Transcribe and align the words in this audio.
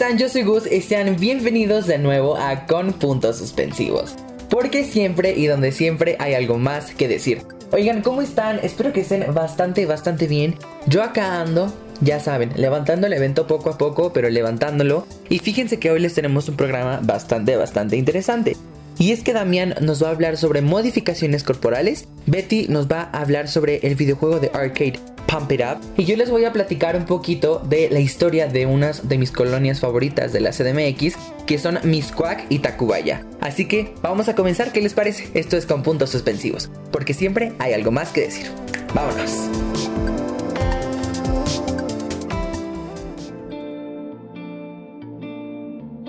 Están? 0.00 0.16
Yo 0.16 0.30
soy 0.30 0.44
Gus 0.44 0.66
y 0.66 0.80
sean 0.80 1.16
bienvenidos 1.16 1.86
de 1.86 1.98
nuevo 1.98 2.34
a 2.34 2.66
Con 2.66 2.94
Puntos 2.94 3.36
Suspensivos. 3.36 4.14
Porque 4.48 4.82
siempre 4.82 5.36
y 5.36 5.46
donde 5.46 5.72
siempre 5.72 6.16
hay 6.18 6.32
algo 6.32 6.56
más 6.56 6.94
que 6.94 7.06
decir. 7.06 7.42
Oigan, 7.70 8.00
¿cómo 8.00 8.22
están? 8.22 8.60
Espero 8.62 8.94
que 8.94 9.02
estén 9.02 9.34
bastante, 9.34 9.84
bastante 9.84 10.26
bien. 10.26 10.56
Yo 10.86 11.02
acá 11.02 11.42
ando, 11.42 11.70
ya 12.00 12.18
saben, 12.18 12.50
levantando 12.56 13.08
el 13.08 13.12
evento 13.12 13.46
poco 13.46 13.68
a 13.68 13.76
poco, 13.76 14.10
pero 14.10 14.30
levantándolo. 14.30 15.06
Y 15.28 15.38
fíjense 15.40 15.78
que 15.78 15.90
hoy 15.90 16.00
les 16.00 16.14
tenemos 16.14 16.48
un 16.48 16.56
programa 16.56 17.00
bastante, 17.02 17.56
bastante 17.56 17.98
interesante. 17.98 18.56
Y 19.00 19.12
es 19.12 19.22
que 19.22 19.32
Damián 19.32 19.74
nos 19.80 20.02
va 20.02 20.08
a 20.08 20.10
hablar 20.10 20.36
sobre 20.36 20.60
modificaciones 20.60 21.42
corporales, 21.42 22.06
Betty 22.26 22.66
nos 22.68 22.86
va 22.86 23.08
a 23.14 23.22
hablar 23.22 23.48
sobre 23.48 23.78
el 23.78 23.94
videojuego 23.94 24.40
de 24.40 24.50
arcade 24.52 25.00
Pump 25.26 25.50
It 25.52 25.62
Up 25.62 25.80
y 25.96 26.04
yo 26.04 26.18
les 26.18 26.28
voy 26.28 26.44
a 26.44 26.52
platicar 26.52 26.96
un 26.96 27.06
poquito 27.06 27.60
de 27.66 27.88
la 27.88 28.00
historia 28.00 28.46
de 28.46 28.66
unas 28.66 29.08
de 29.08 29.16
mis 29.16 29.30
colonias 29.30 29.80
favoritas 29.80 30.34
de 30.34 30.40
la 30.40 30.50
CDMX 30.50 31.16
que 31.46 31.58
son 31.58 31.78
Miscuac 31.82 32.44
y 32.50 32.58
Tacubaya. 32.58 33.24
Así 33.40 33.66
que 33.66 33.94
vamos 34.02 34.28
a 34.28 34.34
comenzar, 34.34 34.70
¿qué 34.70 34.82
les 34.82 34.92
parece? 34.92 35.30
Esto 35.32 35.56
es 35.56 35.64
con 35.64 35.82
puntos 35.82 36.10
suspensivos, 36.10 36.70
porque 36.92 37.14
siempre 37.14 37.54
hay 37.58 37.72
algo 37.72 37.90
más 37.92 38.10
que 38.10 38.20
decir. 38.20 38.48
Vámonos. 38.92 39.30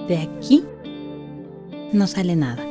De 0.10 0.18
aquí 0.18 0.66
no 1.94 2.06
sale 2.06 2.36
nada. 2.36 2.71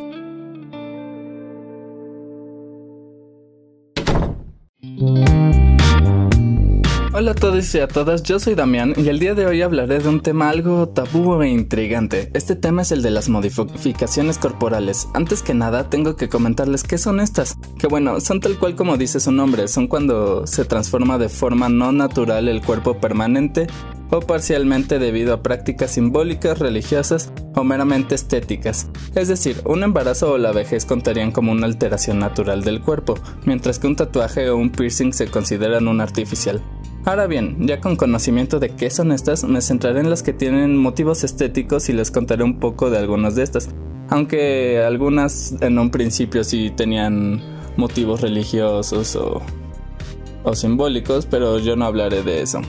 Hola 7.21 7.33
a 7.33 7.35
todos 7.35 7.75
y 7.75 7.81
a 7.81 7.87
todas, 7.87 8.23
yo 8.23 8.41
soy 8.41 8.55
Damián 8.55 8.95
y 8.97 9.09
el 9.09 9.19
día 9.19 9.35
de 9.35 9.45
hoy 9.45 9.61
hablaré 9.61 9.99
de 9.99 10.09
un 10.09 10.23
tema 10.23 10.49
algo 10.49 10.89
tabú 10.89 11.43
e 11.43 11.51
intrigante. 11.51 12.31
Este 12.33 12.57
tema 12.57 12.81
es 12.81 12.93
el 12.93 13.03
de 13.03 13.11
las 13.11 13.29
modificaciones 13.29 14.39
corporales. 14.39 15.07
Antes 15.13 15.43
que 15.43 15.53
nada, 15.53 15.91
tengo 15.91 16.17
que 16.17 16.31
comentarles 16.31 16.83
qué 16.83 16.97
son 16.97 17.21
estas. 17.21 17.59
Que 17.79 17.89
bueno, 17.89 18.21
son 18.21 18.41
tal 18.41 18.59
cual 18.59 18.75
como 18.75 18.97
dice 18.97 19.21
su 19.21 19.33
nombre, 19.33 19.69
son 19.69 19.87
cuando 19.87 20.47
se 20.47 20.65
transforma 20.65 21.19
de 21.19 21.29
forma 21.29 21.69
no 21.69 21.93
natural 21.93 22.49
el 22.49 22.63
cuerpo 22.63 22.99
permanente 22.99 23.67
o 24.11 24.21
parcialmente 24.21 24.99
debido 24.99 25.35
a 25.35 25.43
prácticas 25.43 25.91
simbólicas, 25.91 26.59
religiosas 26.59 27.35
o 27.55 27.65
meramente 27.65 28.15
estéticas. 28.15 28.89
Es 29.15 29.29
decir, 29.29 29.61
un 29.67 29.83
embarazo 29.83 30.33
o 30.33 30.39
la 30.39 30.53
vejez 30.53 30.87
contarían 30.87 31.33
como 31.33 31.53
una 31.53 31.67
alteración 31.67 32.19
natural 32.19 32.65
del 32.65 32.81
cuerpo, 32.81 33.19
mientras 33.45 33.79
que 33.79 33.89
un 33.89 33.97
tatuaje 33.97 34.49
o 34.49 34.57
un 34.57 34.71
piercing 34.71 35.13
se 35.13 35.27
consideran 35.27 35.87
un 35.87 36.01
artificial. 36.01 36.63
Ahora 37.11 37.27
bien, 37.27 37.67
ya 37.67 37.81
con 37.81 37.97
conocimiento 37.97 38.61
de 38.61 38.69
qué 38.69 38.89
son 38.89 39.11
estas, 39.11 39.43
me 39.43 39.61
centraré 39.61 39.99
en 39.99 40.11
las 40.11 40.23
que 40.23 40.33
tienen 40.33 40.77
motivos 40.77 41.25
estéticos 41.25 41.89
y 41.89 41.93
les 41.93 42.13
contaré 42.13 42.45
un 42.45 42.61
poco 42.61 42.89
de 42.89 42.99
algunas 42.99 43.35
de 43.35 43.43
estas. 43.43 43.69
Aunque 44.11 44.79
algunas 44.79 45.57
en 45.61 45.81
un 45.81 45.91
principio 45.91 46.45
sí 46.45 46.71
tenían 46.71 47.43
motivos 47.77 48.21
religiosos 48.21 49.17
o, 49.17 49.43
o 50.45 50.55
simbólicos, 50.55 51.27
pero 51.27 51.59
yo 51.59 51.75
no 51.75 51.85
hablaré 51.85 52.23
de 52.23 52.43
eso. 52.43 52.61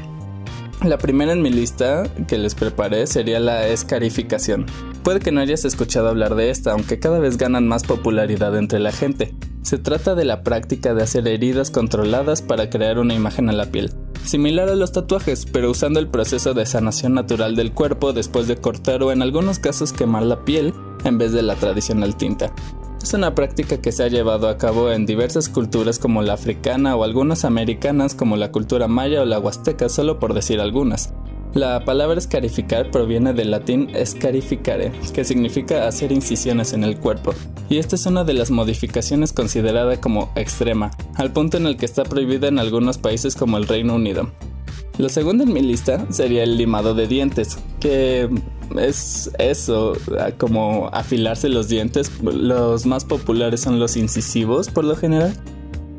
La 0.83 0.97
primera 0.97 1.33
en 1.33 1.43
mi 1.43 1.51
lista 1.51 2.09
que 2.27 2.39
les 2.39 2.55
preparé 2.55 3.05
sería 3.05 3.39
la 3.39 3.67
escarificación. 3.67 4.65
Puede 5.03 5.19
que 5.19 5.31
no 5.31 5.41
hayas 5.41 5.65
escuchado 5.65 6.09
hablar 6.09 6.33
de 6.33 6.49
esta, 6.49 6.71
aunque 6.71 6.97
cada 6.97 7.19
vez 7.19 7.37
ganan 7.37 7.67
más 7.67 7.83
popularidad 7.83 8.57
entre 8.57 8.79
la 8.79 8.91
gente. 8.91 9.35
Se 9.61 9.77
trata 9.77 10.15
de 10.15 10.25
la 10.25 10.41
práctica 10.41 10.95
de 10.95 11.03
hacer 11.03 11.27
heridas 11.27 11.69
controladas 11.69 12.41
para 12.41 12.71
crear 12.71 12.97
una 12.97 13.13
imagen 13.13 13.47
a 13.47 13.53
la 13.53 13.67
piel, 13.67 13.93
similar 14.23 14.69
a 14.69 14.75
los 14.75 14.91
tatuajes, 14.91 15.45
pero 15.45 15.71
usando 15.71 15.99
el 15.99 16.07
proceso 16.07 16.53
de 16.53 16.65
sanación 16.65 17.13
natural 17.13 17.55
del 17.55 17.71
cuerpo 17.71 18.13
después 18.13 18.47
de 18.47 18.57
cortar 18.57 19.03
o 19.03 19.11
en 19.11 19.21
algunos 19.21 19.59
casos 19.59 19.93
quemar 19.93 20.23
la 20.23 20.43
piel 20.45 20.73
en 21.03 21.17
vez 21.17 21.31
de 21.31 21.41
la 21.41 21.55
tradicional 21.55 22.15
tinta. 22.15 22.53
Es 23.01 23.13
una 23.15 23.33
práctica 23.33 23.81
que 23.81 23.91
se 23.91 24.03
ha 24.03 24.07
llevado 24.09 24.47
a 24.47 24.57
cabo 24.57 24.91
en 24.91 25.07
diversas 25.07 25.49
culturas 25.49 25.97
como 25.97 26.21
la 26.21 26.33
africana 26.33 26.95
o 26.95 27.03
algunas 27.03 27.45
americanas 27.45 28.13
como 28.13 28.37
la 28.37 28.51
cultura 28.51 28.87
maya 28.87 29.21
o 29.21 29.25
la 29.25 29.39
huasteca, 29.39 29.89
solo 29.89 30.19
por 30.19 30.35
decir 30.35 30.59
algunas. 30.59 31.11
La 31.53 31.83
palabra 31.83 32.17
escarificar 32.17 32.91
proviene 32.91 33.33
del 33.33 33.51
latín 33.51 33.91
scarificare, 34.05 34.93
que 35.13 35.25
significa 35.25 35.85
hacer 35.85 36.13
incisiones 36.13 36.71
en 36.71 36.85
el 36.85 36.97
cuerpo, 36.97 37.33
y 37.69 37.77
esta 37.77 37.95
es 37.97 38.05
una 38.05 38.23
de 38.23 38.33
las 38.33 38.51
modificaciones 38.51 39.33
considerada 39.33 39.99
como 39.99 40.31
extrema, 40.35 40.91
al 41.15 41.33
punto 41.33 41.57
en 41.57 41.65
el 41.65 41.75
que 41.75 41.85
está 41.85 42.03
prohibida 42.03 42.47
en 42.47 42.57
algunos 42.57 42.97
países 42.97 43.35
como 43.35 43.57
el 43.57 43.67
Reino 43.67 43.95
Unido. 43.95 44.31
Lo 44.97 45.09
segundo 45.09 45.43
en 45.43 45.51
mi 45.51 45.61
lista 45.61 46.05
sería 46.09 46.43
el 46.43 46.57
limado 46.57 46.93
de 46.93 47.07
dientes, 47.07 47.57
que 47.81 48.29
es 48.77 49.31
eso, 49.37 49.93
como 50.37 50.89
afilarse 50.93 51.49
los 51.49 51.67
dientes. 51.67 52.11
Los 52.21 52.85
más 52.85 53.03
populares 53.05 53.61
son 53.61 53.79
los 53.79 53.97
incisivos 53.97 54.69
por 54.69 54.83
lo 54.83 54.95
general. 54.95 55.33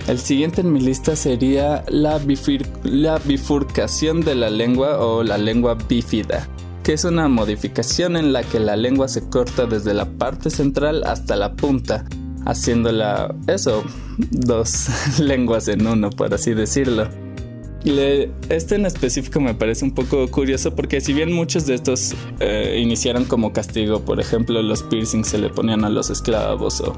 El 0.08 0.19
siguiente 0.19 0.62
en 0.62 0.72
mi 0.72 0.81
lista 0.81 1.14
sería 1.16 1.84
la, 1.87 2.19
bifurcación 2.19 4.22
de 4.22 4.34
la 4.34 4.49
lengua 4.49 5.05
o 5.05 5.22
la 5.22 5.37
lengua 5.37 5.75
bífida, 5.75 6.49
que 6.82 6.94
es 6.94 7.05
una 7.05 7.28
modificación 7.28 8.16
en 8.16 8.32
la 8.32 8.43
que 8.43 8.58
la 8.58 8.76
lengua 8.76 9.06
se 9.08 9.28
corta 9.28 9.66
desde 9.66 9.93
la 9.93 10.06
parte 10.06 10.49
central 10.49 11.05
hasta 11.05 11.37
la 11.37 11.52
punta, 11.52 12.06
haciéndola 12.46 13.34
eso, 13.49 13.84
dos 14.16 14.88
lenguas 15.20 15.69
en 15.69 15.87
uno, 15.87 16.08
por 16.08 16.32
así 16.32 16.55
decirlo. 16.55 17.06
este 17.84 18.76
en 18.76 18.87
específico 18.87 19.40
me 19.40 19.52
parece 19.52 19.84
un 19.84 19.93
poco 19.93 20.26
curioso 20.28 20.75
porque 20.75 21.02
si 21.02 21.12
bien 21.12 21.34
muchos 21.34 21.66
de 21.66 21.75
estos 21.75 22.14
eh, 22.40 22.81
iniciaron 22.82 23.26
como 23.26 23.52
castigo, 23.52 24.00
por 24.00 24.20
ejemplo 24.20 24.62
los 24.62 24.82
piercings 24.84 25.28
se 25.28 25.37
le 25.37 25.50
ponían 25.50 25.84
a 25.84 25.90
los 25.90 26.08
esclavos 26.08 26.81
o 26.81 26.94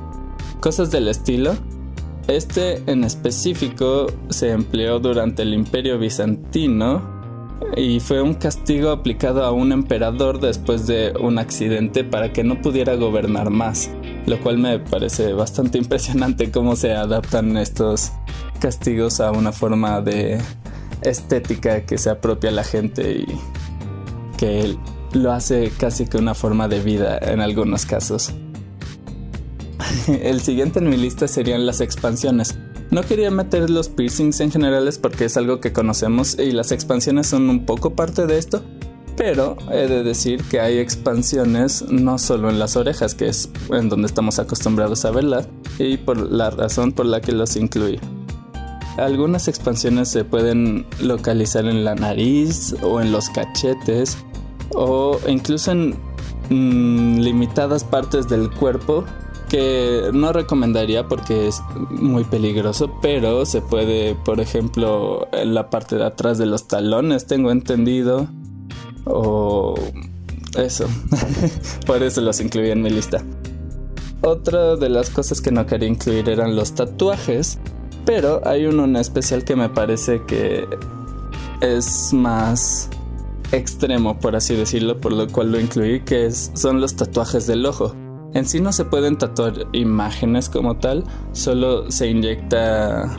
cosas 0.61 0.93
del 0.93 1.09
estilo, 1.09 1.57
este 2.29 2.83
en 2.87 3.05
específico 3.05 4.07
se 4.29 4.51
empleó 4.51 5.01
durante 5.01 5.43
el 5.43 5.55
imperio 5.55 5.99
bizantino 5.99 7.21
y 7.77 8.01
fue 8.01 8.23
un 8.23 8.35
castigo 8.35 8.91
aplicado 8.91 9.45
a 9.45 9.53
un 9.53 9.73
emperador 9.73 10.41
después 10.41 10.87
de 10.87 11.13
un 11.21 11.39
accidente 11.39 12.05
para 12.05 12.33
que 12.33 12.45
no 12.45 12.61
pudiera 12.61 12.95
gobernar 12.95 13.51
más, 13.51 13.91
lo 14.27 14.41
cual 14.41 14.59
me 14.59 14.79
parece 14.79 15.33
bastante 15.33 15.79
impresionante 15.79 16.51
cómo 16.51 16.77
se 16.77 16.95
adaptan 16.95 17.57
estos 17.57 18.13
castigos 18.61 19.21
a 19.21 19.33
una 19.33 19.53
forma 19.53 20.01
de 20.01 20.41
estética 21.03 21.83
que 21.87 21.99
se 21.99 22.11
apropia 22.11 22.51
a 22.51 22.55
la 22.55 22.65
gente 22.65 23.13
y 23.13 23.27
que 24.37 24.77
lo 25.13 25.33
hace 25.33 25.71
casi 25.79 26.07
que 26.07 26.17
una 26.17 26.35
forma 26.35 26.69
de 26.69 26.81
vida 26.81 27.19
en 27.19 27.41
algunos 27.41 27.87
casos. 27.87 28.33
El 30.23 30.41
siguiente 30.41 30.79
en 30.79 30.89
mi 30.89 30.97
lista 30.97 31.29
serían 31.29 31.67
las 31.67 31.81
expansiones. 31.81 32.57
No 32.91 33.03
quería 33.03 33.31
meter 33.31 33.71
los 33.71 33.89
piercings 33.89 34.41
en 34.41 34.51
generales 34.51 34.99
porque 34.99 35.27
es 35.27 35.37
algo 35.37 35.61
que 35.61 35.73
conocemos 35.73 36.39
y 36.39 36.53
las 36.53 36.73
expansiones 36.73 37.29
son 37.29 37.49
un 37.49 37.65
poco 37.65 37.95
parte 37.95 38.27
de 38.27 38.39
esto, 38.39 38.63
pero 39.17 39.57
he 39.71 39.87
de 39.87 40.03
decir 40.03 40.43
que 40.45 40.61
hay 40.61 40.79
expansiones 40.79 41.85
no 41.89 42.19
solo 42.19 42.51
en 42.51 42.59
las 42.59 42.77
orejas, 42.77 43.15
que 43.15 43.29
es 43.29 43.49
en 43.71 43.89
donde 43.89 44.07
estamos 44.07 44.39
acostumbrados 44.39 45.05
a 45.05 45.13
verlas, 45.13 45.49
y 45.79 45.99
por 45.99 46.19
la 46.19 46.51
razón 46.51 46.93
por 46.93 47.07
la 47.07 47.21
que 47.21 47.33
los 47.33 47.57
incluí. 47.57 48.01
Algunas 48.97 49.47
expansiones 49.47 50.09
se 50.09 50.25
pueden 50.25 50.85
localizar 51.01 51.67
en 51.67 51.85
la 51.85 51.95
nariz 51.95 52.75
o 52.83 53.01
en 53.01 53.13
los 53.13 53.31
cachetes 53.31 54.19
o 54.71 55.19
incluso 55.29 55.71
en 55.71 55.97
mm, 56.51 57.21
limitadas 57.21 57.85
partes 57.85 58.29
del 58.29 58.51
cuerpo 58.51 59.05
que 59.51 60.11
no 60.15 60.33
recomendaría 60.33 61.09
porque 61.09 61.49
es 61.49 61.61
muy 61.91 62.23
peligroso, 62.25 62.91
pero 63.03 63.45
se 63.45 63.61
puede, 63.61 64.15
por 64.15 64.41
ejemplo, 64.41 65.29
en 65.33 65.55
la 65.55 65.69
parte 65.69 65.97
de 65.97 66.05
atrás 66.05 66.39
de 66.39 66.47
los 66.47 66.69
talones, 66.69 67.27
tengo 67.27 67.51
entendido, 67.51 68.29
o 69.05 69.75
eso, 70.57 70.87
por 71.87 72.03
eso 72.03 72.21
los 72.21 72.41
incluí 72.41 72.71
en 72.71 72.81
mi 72.81 72.91
lista. 72.91 73.25
Otra 74.23 74.77
de 74.77 74.89
las 74.89 75.11
cosas 75.11 75.41
que 75.41 75.51
no 75.51 75.67
quería 75.67 75.89
incluir 75.89 76.29
eran 76.29 76.55
los 76.55 76.73
tatuajes, 76.73 77.59
pero 78.05 78.41
hay 78.47 78.67
uno 78.67 78.85
en 78.85 78.97
especial 78.97 79.45
que 79.45 79.57
me 79.57 79.69
parece 79.69 80.23
que 80.27 80.65
es 81.61 82.13
más 82.13 82.89
extremo, 83.51 84.21
por 84.21 84.37
así 84.37 84.55
decirlo, 84.55 85.01
por 85.01 85.13
lo 85.13 85.27
cual 85.27 85.51
lo 85.51 85.59
incluí, 85.59 86.01
que 86.03 86.31
son 86.31 86.81
los 86.81 86.95
tatuajes 86.95 87.49
del 87.49 87.67
ojo. 87.67 87.97
En 88.33 88.47
sí 88.47 88.61
no 88.61 88.73
se 88.73 88.85
pueden 88.85 89.19
tatuar 89.19 89.67
imágenes 89.73 90.49
como 90.49 90.77
tal, 90.77 91.05
solo 91.33 91.91
se 91.91 92.09
inyecta 92.09 93.17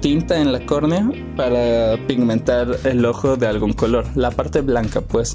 tinta 0.00 0.40
en 0.40 0.52
la 0.52 0.64
córnea 0.64 1.10
para 1.36 1.96
pigmentar 2.06 2.78
el 2.84 3.04
ojo 3.04 3.36
de 3.36 3.46
algún 3.46 3.72
color, 3.72 4.06
la 4.14 4.30
parte 4.30 4.60
blanca 4.60 5.00
pues. 5.00 5.34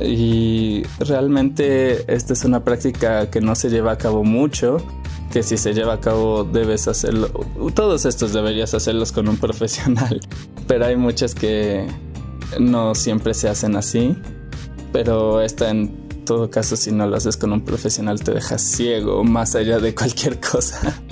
Y 0.00 0.84
realmente 1.00 2.12
esta 2.12 2.32
es 2.32 2.44
una 2.44 2.62
práctica 2.62 3.30
que 3.30 3.40
no 3.40 3.54
se 3.54 3.70
lleva 3.70 3.92
a 3.92 3.98
cabo 3.98 4.22
mucho, 4.24 4.76
que 5.32 5.42
si 5.42 5.56
se 5.56 5.74
lleva 5.74 5.94
a 5.94 6.00
cabo 6.00 6.44
debes 6.44 6.86
hacerlo, 6.86 7.28
todos 7.74 8.04
estos 8.04 8.32
deberías 8.32 8.74
hacerlos 8.74 9.10
con 9.10 9.28
un 9.28 9.36
profesional, 9.38 10.20
pero 10.68 10.86
hay 10.86 10.96
muchas 10.96 11.34
que 11.34 11.86
no 12.60 12.94
siempre 12.94 13.34
se 13.34 13.48
hacen 13.48 13.74
así, 13.74 14.16
pero 14.92 15.40
esta 15.40 15.70
en 15.70 15.99
todo 16.30 16.48
caso, 16.48 16.76
si 16.76 16.92
no 16.92 17.08
lo 17.08 17.16
haces 17.16 17.36
con 17.36 17.52
un 17.52 17.62
profesional, 17.62 18.22
te 18.22 18.30
dejas 18.30 18.62
ciego 18.62 19.24
más 19.24 19.56
allá 19.56 19.80
de 19.80 19.96
cualquier 19.96 20.38
cosa. 20.52 21.02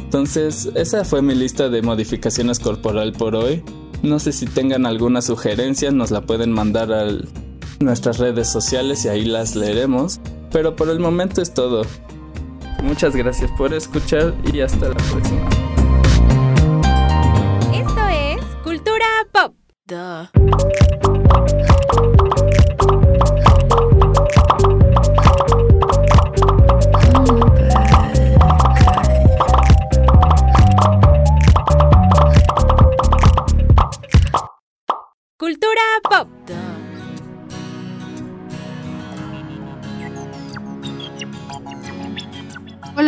Entonces, 0.00 0.68
esa 0.74 1.04
fue 1.04 1.22
mi 1.22 1.36
lista 1.36 1.68
de 1.68 1.82
modificaciones 1.82 2.58
corporal 2.58 3.12
por 3.12 3.36
hoy. 3.36 3.62
No 4.02 4.18
sé 4.18 4.32
si 4.32 4.44
tengan 4.44 4.84
alguna 4.84 5.22
sugerencia, 5.22 5.92
nos 5.92 6.10
la 6.10 6.22
pueden 6.22 6.50
mandar 6.50 6.92
a 6.92 7.06
nuestras 7.78 8.18
redes 8.18 8.48
sociales 8.48 9.04
y 9.04 9.08
ahí 9.08 9.24
las 9.24 9.54
leeremos. 9.54 10.18
Pero 10.50 10.74
por 10.74 10.88
el 10.88 10.98
momento 10.98 11.40
es 11.40 11.54
todo. 11.54 11.82
Muchas 12.82 13.14
gracias 13.14 13.48
por 13.56 13.72
escuchar 13.72 14.34
y 14.52 14.62
hasta 14.62 14.88
la 14.88 14.96
próxima. 14.96 15.48
Esto 17.72 18.08
es 18.08 18.44
Cultura 18.64 19.06
Pop. 19.30 19.54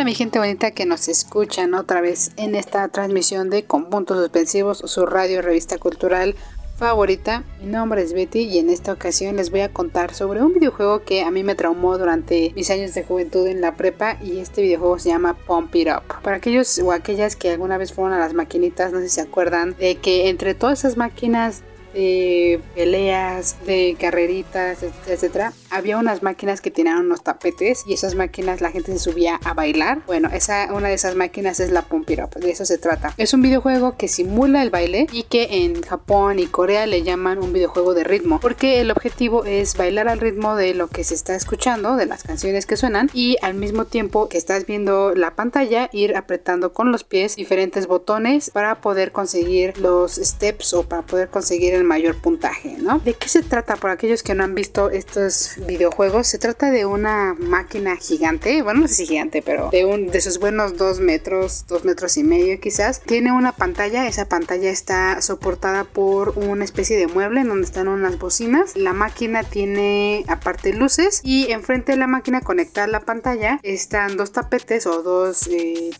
Mi 0.08 0.14
gente 0.14 0.38
bonita 0.38 0.70
que 0.70 0.86
nos 0.86 1.06
escuchan 1.06 1.74
otra 1.74 2.00
vez 2.00 2.30
en 2.38 2.54
esta 2.54 2.88
transmisión 2.88 3.50
de 3.50 3.64
Con 3.64 3.90
Puntos 3.90 4.16
Suspensivos, 4.16 4.78
su 4.86 5.04
radio 5.04 5.42
revista 5.42 5.76
cultural 5.76 6.34
favorita. 6.78 7.44
Mi 7.60 7.66
nombre 7.66 8.00
es 8.00 8.14
Betty 8.14 8.44
y 8.44 8.58
en 8.58 8.70
esta 8.70 8.90
ocasión 8.90 9.36
les 9.36 9.50
voy 9.50 9.60
a 9.60 9.70
contar 9.70 10.14
sobre 10.14 10.40
un 10.42 10.54
videojuego 10.54 11.04
que 11.04 11.24
a 11.24 11.30
mí 11.30 11.42
me 11.42 11.54
traumó 11.54 11.98
durante 11.98 12.54
mis 12.56 12.70
años 12.70 12.94
de 12.94 13.04
juventud 13.04 13.46
en 13.48 13.60
la 13.60 13.76
prepa 13.76 14.16
y 14.22 14.38
este 14.38 14.62
videojuego 14.62 14.98
se 14.98 15.10
llama 15.10 15.34
Pump 15.34 15.74
It 15.74 15.88
Up. 15.88 16.22
Para 16.22 16.36
aquellos 16.36 16.78
o 16.78 16.92
aquellas 16.92 17.36
que 17.36 17.50
alguna 17.50 17.76
vez 17.76 17.92
fueron 17.92 18.14
a 18.14 18.18
las 18.18 18.32
maquinitas, 18.32 18.94
no 18.94 19.00
sé 19.00 19.10
si 19.10 19.16
se 19.16 19.20
acuerdan 19.20 19.76
de 19.78 19.96
que 19.96 20.30
entre 20.30 20.54
todas 20.54 20.78
esas 20.78 20.96
máquinas 20.96 21.64
de 21.92 22.60
peleas, 22.74 23.56
de 23.66 23.96
carreritas, 23.98 24.78
etcétera, 25.06 25.52
había 25.70 25.98
unas 25.98 26.22
máquinas 26.22 26.60
que 26.60 26.70
tenían 26.70 26.98
unos 26.98 27.22
tapetes 27.22 27.84
y 27.86 27.94
esas 27.94 28.14
máquinas 28.14 28.60
la 28.60 28.70
gente 28.70 28.92
se 28.92 28.98
subía 28.98 29.40
a 29.44 29.54
bailar. 29.54 30.02
Bueno, 30.06 30.28
esa, 30.32 30.72
una 30.72 30.88
de 30.88 30.94
esas 30.94 31.14
máquinas 31.14 31.60
es 31.60 31.70
la 31.70 31.84
Up, 31.90 32.40
de 32.40 32.50
eso 32.50 32.64
se 32.64 32.78
trata. 32.78 33.14
Es 33.16 33.34
un 33.34 33.42
videojuego 33.42 33.96
que 33.96 34.08
simula 34.08 34.62
el 34.62 34.70
baile 34.70 35.06
y 35.12 35.24
que 35.24 35.64
en 35.64 35.82
Japón 35.82 36.38
y 36.38 36.46
Corea 36.46 36.86
le 36.86 37.02
llaman 37.02 37.38
un 37.38 37.52
videojuego 37.52 37.94
de 37.94 38.04
ritmo, 38.04 38.40
porque 38.40 38.80
el 38.80 38.90
objetivo 38.90 39.44
es 39.44 39.76
bailar 39.76 40.08
al 40.08 40.20
ritmo 40.20 40.56
de 40.56 40.74
lo 40.74 40.88
que 40.88 41.04
se 41.04 41.14
está 41.14 41.34
escuchando, 41.34 41.96
de 41.96 42.06
las 42.06 42.22
canciones 42.22 42.66
que 42.66 42.76
suenan 42.76 43.10
y 43.12 43.36
al 43.42 43.54
mismo 43.54 43.84
tiempo 43.84 44.28
que 44.28 44.38
estás 44.38 44.66
viendo 44.66 45.14
la 45.14 45.34
pantalla 45.34 45.88
ir 45.92 46.16
apretando 46.16 46.72
con 46.72 46.92
los 46.92 47.04
pies 47.04 47.36
diferentes 47.36 47.86
botones 47.86 48.50
para 48.50 48.80
poder 48.80 49.12
conseguir 49.12 49.78
los 49.78 50.16
steps 50.16 50.74
o 50.74 50.84
para 50.84 51.02
poder 51.02 51.28
conseguir 51.28 51.74
el 51.78 51.84
mayor 51.84 52.16
puntaje, 52.16 52.76
¿no? 52.78 52.98
¿De 52.98 53.14
qué 53.14 53.28
se 53.28 53.42
trata? 53.42 53.76
Por 53.76 53.90
aquellos 53.90 54.22
que 54.22 54.34
no 54.34 54.44
han 54.44 54.54
visto 54.54 54.90
estos 54.90 55.56
videojuegos, 55.66 56.26
se 56.26 56.38
trata 56.38 56.70
de 56.70 56.86
una 56.86 57.34
máquina 57.38 57.96
gigante, 57.96 58.62
bueno, 58.62 58.82
no 58.82 58.88
sé 58.88 58.94
si 58.94 59.06
gigante, 59.06 59.42
pero 59.42 59.70
de, 59.70 59.84
un, 59.84 60.08
de 60.08 60.20
sus 60.20 60.38
buenos 60.38 60.76
dos 60.76 61.00
metros, 61.00 61.64
dos 61.68 61.84
metros 61.84 62.16
y 62.16 62.24
medio 62.24 62.60
quizás. 62.60 63.00
Tiene 63.00 63.32
una 63.32 63.52
pantalla, 63.52 64.06
esa 64.06 64.28
pantalla 64.28 64.70
está 64.70 65.22
soportada 65.22 65.84
por 65.84 66.30
una 66.38 66.64
especie 66.64 66.96
de 66.96 67.06
mueble 67.06 67.40
en 67.40 67.48
donde 67.48 67.64
están 67.64 67.88
unas 67.88 68.18
bocinas. 68.18 68.76
La 68.76 68.92
máquina 68.92 69.42
tiene 69.42 70.24
aparte 70.28 70.72
luces 70.72 71.20
y 71.22 71.50
enfrente 71.50 71.92
de 71.92 71.98
la 71.98 72.06
máquina 72.06 72.40
conectada 72.40 72.86
a 72.86 72.90
la 72.90 73.00
pantalla 73.00 73.60
están 73.62 74.16
dos 74.16 74.32
tapetes 74.32 74.86
o 74.86 75.02
dos... 75.02 75.48
Eh, 75.48 75.90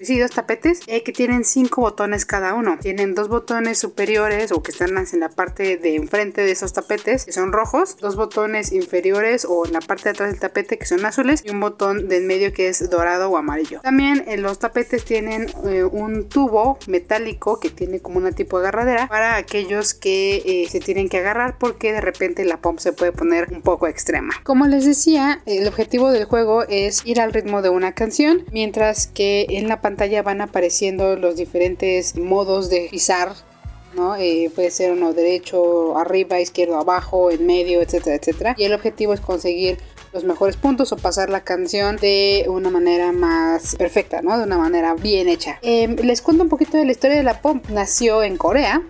Sí, 0.00 0.18
dos 0.18 0.32
tapetes 0.32 0.80
eh, 0.88 1.02
que 1.04 1.12
tienen 1.12 1.44
cinco 1.44 1.82
botones 1.82 2.26
cada 2.26 2.54
uno. 2.54 2.78
Tienen 2.80 3.14
dos 3.14 3.28
botones 3.28 3.78
superiores 3.78 4.50
o 4.50 4.62
que 4.62 4.72
están 4.72 4.90
en 4.94 5.20
la 5.20 5.28
parte 5.28 5.76
de 5.76 5.94
enfrente 5.94 6.42
de 6.42 6.50
esos 6.50 6.72
tapetes 6.72 7.24
que 7.24 7.32
son 7.32 7.52
rojos, 7.52 7.96
dos 7.98 8.16
botones 8.16 8.72
inferiores 8.72 9.44
o 9.44 9.66
en 9.66 9.72
la 9.72 9.80
parte 9.80 10.04
de 10.04 10.10
atrás 10.10 10.30
del 10.30 10.40
tapete 10.40 10.78
que 10.78 10.86
son 10.86 11.04
azules 11.04 11.42
y 11.44 11.50
un 11.50 11.60
botón 11.60 12.08
de 12.08 12.18
en 12.18 12.26
medio 12.26 12.52
que 12.52 12.68
es 12.68 12.90
dorado 12.90 13.30
o 13.30 13.36
amarillo. 13.36 13.80
También 13.82 14.24
en 14.26 14.42
los 14.42 14.58
tapetes 14.58 15.04
tienen 15.04 15.46
eh, 15.66 15.84
un 15.84 16.28
tubo 16.28 16.78
metálico 16.86 17.60
que 17.60 17.70
tiene 17.70 18.00
como 18.00 18.18
una 18.18 18.32
tipo 18.32 18.58
de 18.58 18.64
agarradera 18.64 19.08
para 19.08 19.36
aquellos 19.36 19.94
que 19.94 20.42
eh, 20.44 20.68
se 20.70 20.80
tienen 20.80 21.08
que 21.08 21.18
agarrar 21.18 21.58
porque 21.58 21.92
de 21.92 22.00
repente 22.00 22.44
la 22.44 22.56
pump 22.58 22.78
se 22.78 22.92
puede 22.92 23.12
poner 23.12 23.52
un 23.52 23.62
poco 23.62 23.86
extrema. 23.86 24.34
Como 24.42 24.66
les 24.66 24.84
decía, 24.84 25.42
el 25.46 25.68
objetivo 25.68 26.10
del 26.10 26.24
juego 26.24 26.64
es 26.68 27.02
ir 27.04 27.20
al 27.20 27.32
ritmo 27.32 27.62
de 27.62 27.68
una 27.68 27.92
canción 27.92 28.44
mientras 28.50 29.06
que 29.06 29.46
en 29.50 29.68
la 29.68 29.80
pantalla 29.84 30.22
van 30.22 30.40
apareciendo 30.40 31.14
los 31.16 31.36
diferentes 31.36 32.16
modos 32.16 32.70
de 32.70 32.88
pisar 32.90 33.34
¿no? 33.94 34.16
Eh, 34.16 34.50
puede 34.54 34.70
ser 34.70 34.92
uno 34.92 35.12
derecho, 35.12 35.96
arriba, 35.96 36.40
izquierdo, 36.40 36.76
abajo, 36.76 37.30
en 37.30 37.46
medio, 37.46 37.80
etcétera, 37.80 38.16
etcétera. 38.16 38.54
Y 38.58 38.64
el 38.64 38.72
objetivo 38.72 39.12
es 39.14 39.20
conseguir 39.20 39.78
los 40.12 40.24
mejores 40.24 40.56
puntos 40.56 40.90
o 40.92 40.96
pasar 40.96 41.28
la 41.28 41.42
canción 41.42 41.96
de 41.96 42.46
una 42.48 42.70
manera 42.70 43.12
más 43.12 43.76
perfecta, 43.76 44.22
¿no? 44.22 44.38
De 44.38 44.44
una 44.44 44.56
manera 44.56 44.94
bien 44.94 45.28
hecha. 45.28 45.58
Em, 45.62 45.96
les 45.96 46.22
cuento 46.22 46.44
un 46.44 46.48
poquito 46.48 46.76
de 46.76 46.86
la 46.86 46.92
historia 46.92 47.16
de 47.16 47.22
la 47.22 47.40
pop. 47.42 47.58
Nació 47.68 48.22
en 48.22 48.36
Corea, 48.36 48.82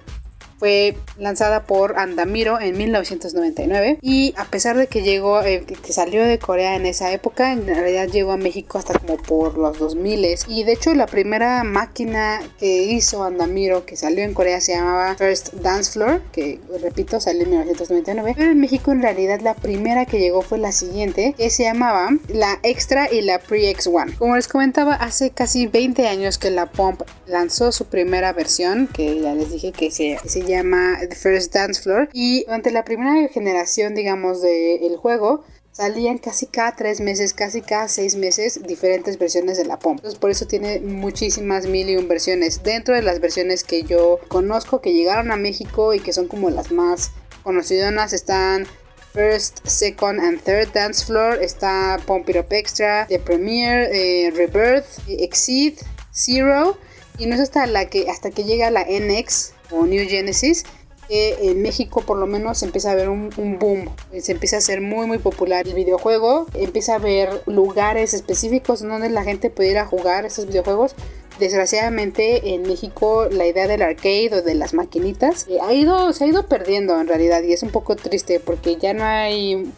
fue 0.58 0.96
lanzada 1.18 1.64
por 1.64 1.98
Andamiro 1.98 2.60
en 2.60 2.76
1999 2.76 3.98
y 4.00 4.34
a 4.36 4.44
pesar 4.46 4.76
de 4.76 4.86
que 4.86 5.02
llegó, 5.02 5.42
eh, 5.42 5.64
que 5.64 5.92
salió 5.92 6.24
de 6.24 6.38
Corea 6.38 6.76
en 6.76 6.86
esa 6.86 7.12
época, 7.12 7.52
en 7.52 7.66
realidad 7.66 8.08
llegó 8.08 8.32
a 8.32 8.36
México 8.36 8.78
hasta 8.78 8.98
como 8.98 9.16
por 9.16 9.58
los 9.58 9.78
2000 9.78 10.14
y 10.48 10.64
de 10.64 10.72
hecho 10.72 10.94
la 10.94 11.06
primera 11.06 11.64
máquina 11.64 12.40
que 12.58 12.84
hizo 12.84 13.24
Andamiro 13.24 13.84
que 13.84 13.96
salió 13.96 14.22
en 14.22 14.32
Corea 14.32 14.60
se 14.60 14.72
llamaba 14.72 15.16
First 15.16 15.54
Dance 15.54 15.92
Floor, 15.92 16.20
que 16.32 16.60
repito 16.80 17.20
salió 17.20 17.42
en 17.42 17.50
1999, 17.50 18.34
pero 18.36 18.50
en 18.52 18.60
México 18.60 18.92
en 18.92 19.02
realidad 19.02 19.40
la 19.40 19.54
primera 19.54 20.06
que 20.06 20.18
llegó 20.18 20.42
fue 20.42 20.58
la 20.58 20.72
siguiente, 20.72 21.34
que 21.36 21.50
se 21.50 21.64
llamaba 21.64 22.10
la 22.28 22.58
Extra 22.62 23.12
y 23.12 23.22
la 23.22 23.40
Pre-X1. 23.40 24.16
Como 24.18 24.36
les 24.36 24.48
comentaba, 24.48 24.94
hace 24.94 25.30
casi 25.30 25.66
20 25.66 26.06
años 26.06 26.38
que 26.38 26.50
la 26.50 26.66
Pump 26.66 27.02
lanzó 27.26 27.72
su 27.72 27.86
primera 27.86 28.32
versión, 28.32 28.86
que 28.86 29.20
ya 29.20 29.34
les 29.34 29.50
dije 29.50 29.72
que 29.72 29.90
se, 29.90 30.18
se 30.24 30.42
llama 30.44 30.98
The 31.00 31.14
First 31.14 31.54
Dance 31.54 31.82
Floor 31.82 32.08
y 32.12 32.44
durante 32.44 32.70
la 32.70 32.84
primera 32.84 33.28
generación 33.28 33.94
digamos 33.94 34.42
del 34.42 34.96
juego 34.96 35.44
salían 35.74 36.18
casi 36.18 36.46
cada 36.46 36.76
tres 36.76 37.00
meses, 37.00 37.34
casi 37.34 37.60
cada 37.60 37.88
seis 37.88 38.14
meses 38.14 38.62
diferentes 38.62 39.18
versiones 39.18 39.58
de 39.58 39.64
la 39.64 39.78
POM. 39.78 39.96
Entonces 39.96 40.18
por 40.18 40.30
eso 40.30 40.46
tiene 40.46 40.80
muchísimas 40.80 41.66
mil 41.66 41.90
y 41.90 41.96
un 41.96 42.06
versiones. 42.06 42.62
Dentro 42.62 42.94
de 42.94 43.02
las 43.02 43.20
versiones 43.20 43.64
que 43.64 43.82
yo 43.82 44.20
conozco 44.28 44.80
que 44.80 44.92
llegaron 44.92 45.32
a 45.32 45.36
México 45.36 45.92
y 45.92 46.00
que 46.00 46.12
son 46.12 46.28
como 46.28 46.48
las 46.50 46.70
más 46.70 47.10
conocidas 47.42 48.12
están 48.12 48.66
First, 49.12 49.66
Second 49.66 50.20
and 50.20 50.42
Third 50.42 50.72
Dance 50.72 51.04
Floor, 51.04 51.40
está 51.42 52.00
Pump 52.06 52.28
It 52.28 52.36
Up 52.36 52.52
Extra, 52.52 53.06
The 53.08 53.20
Premiere, 53.20 53.88
eh, 53.92 54.30
Rebirth, 54.30 54.86
Exceed, 55.06 55.74
Zero 56.12 56.76
y 57.18 57.26
no 57.26 57.34
es 57.34 57.40
hasta 57.40 57.66
la 57.66 57.86
que 57.86 58.10
hasta 58.10 58.30
que 58.30 58.44
llega 58.44 58.70
la 58.70 58.84
NX 58.84 59.53
o 59.70 59.86
New 59.86 60.06
Genesis, 60.08 60.64
que 61.08 61.50
en 61.50 61.62
México 61.62 62.02
por 62.02 62.18
lo 62.18 62.26
menos 62.26 62.62
empieza 62.62 62.90
a 62.90 62.92
haber 62.92 63.08
un, 63.08 63.30
boom, 63.58 63.90
se 64.20 64.32
empieza 64.32 64.56
a 64.56 64.58
hacer 64.58 64.80
muy 64.80 65.06
muy 65.06 65.18
popular 65.18 65.66
el 65.66 65.74
videojuego, 65.74 66.46
empieza 66.54 66.92
a 66.92 66.96
haber 66.96 67.42
lugares 67.46 68.14
específicos 68.14 68.80
donde 68.80 69.10
la 69.10 69.24
gente 69.24 69.50
pudiera 69.50 69.86
jugar 69.86 70.24
estos 70.24 70.46
videojuegos. 70.46 70.94
Desgraciadamente 71.38 72.54
en 72.54 72.62
México 72.62 73.26
la 73.28 73.44
idea 73.44 73.66
del 73.66 73.82
arcade 73.82 74.30
o 74.32 74.42
de 74.42 74.54
las 74.54 74.72
maquinitas 74.72 75.48
eh, 75.48 75.58
ha 75.60 75.72
ido, 75.72 76.12
se 76.12 76.22
ha 76.22 76.26
ido 76.28 76.46
perdiendo 76.46 77.00
en 77.00 77.08
realidad 77.08 77.42
y 77.42 77.52
es 77.52 77.64
un 77.64 77.70
poco 77.70 77.96
triste 77.96 78.38
porque 78.38 78.76
ya 78.76 78.94
no 78.94 79.02
hay 79.02 79.68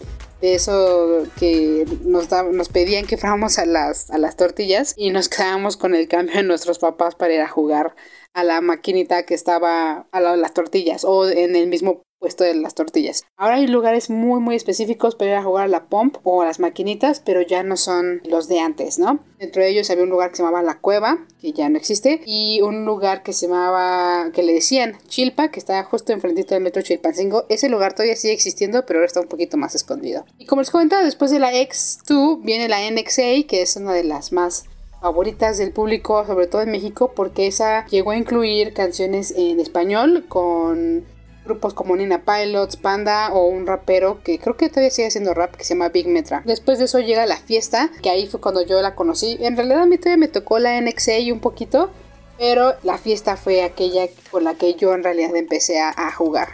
de 0.42 0.54
eso 0.54 1.24
que 1.38 1.86
nos, 2.04 2.28
nos 2.52 2.68
pedían 2.68 3.06
que 3.06 3.16
fuéramos 3.16 3.58
a 3.58 3.64
las, 3.64 4.10
a 4.10 4.18
las 4.18 4.36
tortillas 4.36 4.92
y 4.98 5.10
nos 5.10 5.30
quedábamos 5.30 5.78
con 5.78 5.94
el 5.94 6.08
cambio 6.08 6.36
de 6.36 6.42
nuestros 6.42 6.78
papás 6.78 7.14
para 7.14 7.32
ir 7.32 7.40
a 7.40 7.48
jugar 7.48 7.94
a 8.36 8.44
la 8.44 8.60
maquinita 8.60 9.24
que 9.24 9.34
estaba 9.34 10.06
lado 10.12 10.36
de 10.36 10.42
las 10.42 10.52
tortillas 10.52 11.04
o 11.04 11.26
en 11.28 11.56
el 11.56 11.68
mismo 11.68 12.02
puesto 12.18 12.44
de 12.44 12.54
las 12.54 12.74
tortillas. 12.74 13.24
Ahora 13.36 13.56
hay 13.56 13.66
lugares 13.66 14.10
muy 14.10 14.40
muy 14.40 14.56
específicos 14.56 15.14
para 15.14 15.30
ir 15.30 15.36
a 15.36 15.42
jugar 15.42 15.64
a 15.64 15.68
la 15.68 15.86
pump 15.86 16.18
o 16.22 16.42
a 16.42 16.44
las 16.44 16.60
maquinitas, 16.60 17.20
pero 17.24 17.40
ya 17.40 17.62
no 17.62 17.76
son 17.78 18.20
los 18.24 18.46
de 18.48 18.60
antes, 18.60 18.98
¿no? 18.98 19.20
Dentro 19.38 19.62
de 19.62 19.70
ellos 19.70 19.88
había 19.90 20.04
un 20.04 20.10
lugar 20.10 20.30
que 20.30 20.36
se 20.36 20.42
llamaba 20.42 20.62
La 20.62 20.78
Cueva, 20.78 21.26
que 21.40 21.52
ya 21.52 21.68
no 21.68 21.78
existe, 21.78 22.20
y 22.26 22.60
un 22.62 22.84
lugar 22.84 23.22
que 23.22 23.32
se 23.32 23.46
llamaba, 23.46 24.30
que 24.32 24.42
le 24.42 24.52
decían 24.52 24.98
Chilpa, 25.08 25.50
que 25.50 25.60
está 25.60 25.82
justo 25.84 26.12
enfrentito 26.12 26.54
del 26.54 26.62
metro 26.62 26.82
Chilpancingo. 26.82 27.44
Ese 27.48 27.68
lugar 27.68 27.94
todavía 27.94 28.16
sigue 28.16 28.34
existiendo, 28.34 28.84
pero 28.84 28.98
ahora 28.98 29.06
está 29.06 29.20
un 29.20 29.28
poquito 29.28 29.56
más 29.56 29.74
escondido. 29.74 30.24
Y 30.38 30.46
como 30.46 30.60
les 30.60 30.70
comentaba, 30.70 31.04
después 31.04 31.30
de 31.30 31.38
la 31.38 31.52
X2 31.52 32.42
viene 32.42 32.68
la 32.68 32.90
NXA, 32.90 33.46
que 33.46 33.62
es 33.62 33.76
una 33.76 33.92
de 33.92 34.04
las 34.04 34.32
más 34.32 34.64
favoritas 35.00 35.58
del 35.58 35.72
público, 35.72 36.24
sobre 36.26 36.46
todo 36.46 36.62
en 36.62 36.70
México, 36.70 37.12
porque 37.14 37.46
esa 37.46 37.86
llegó 37.86 38.10
a 38.12 38.16
incluir 38.16 38.72
canciones 38.72 39.32
en 39.36 39.60
español 39.60 40.24
con 40.28 41.04
grupos 41.46 41.74
como 41.74 41.96
Nina 41.96 42.24
Pilots, 42.24 42.76
Panda 42.76 43.32
o 43.32 43.46
un 43.46 43.66
rapero 43.66 44.20
que 44.22 44.38
creo 44.38 44.56
que 44.56 44.68
todavía 44.68 44.90
sigue 44.90 45.08
haciendo 45.08 45.32
rap 45.32 45.54
que 45.54 45.64
se 45.64 45.74
llama 45.74 45.88
Big 45.88 46.08
Metra. 46.08 46.42
Después 46.44 46.78
de 46.78 46.86
eso 46.86 46.98
llega 46.98 47.24
la 47.24 47.36
fiesta, 47.36 47.90
que 48.02 48.10
ahí 48.10 48.26
fue 48.26 48.40
cuando 48.40 48.62
yo 48.62 48.82
la 48.82 48.94
conocí. 48.94 49.38
En 49.40 49.56
realidad 49.56 49.82
a 49.82 49.86
mí 49.86 49.96
todavía 49.96 50.18
me 50.18 50.28
tocó 50.28 50.58
la 50.58 50.80
NXA 50.80 51.32
un 51.32 51.40
poquito, 51.40 51.90
pero 52.36 52.74
la 52.82 52.98
fiesta 52.98 53.36
fue 53.36 53.62
aquella 53.62 54.06
por 54.30 54.42
la 54.42 54.54
que 54.54 54.74
yo 54.74 54.92
en 54.92 55.04
realidad 55.04 55.34
empecé 55.36 55.80
a, 55.80 55.94
a 55.96 56.12
jugar, 56.12 56.48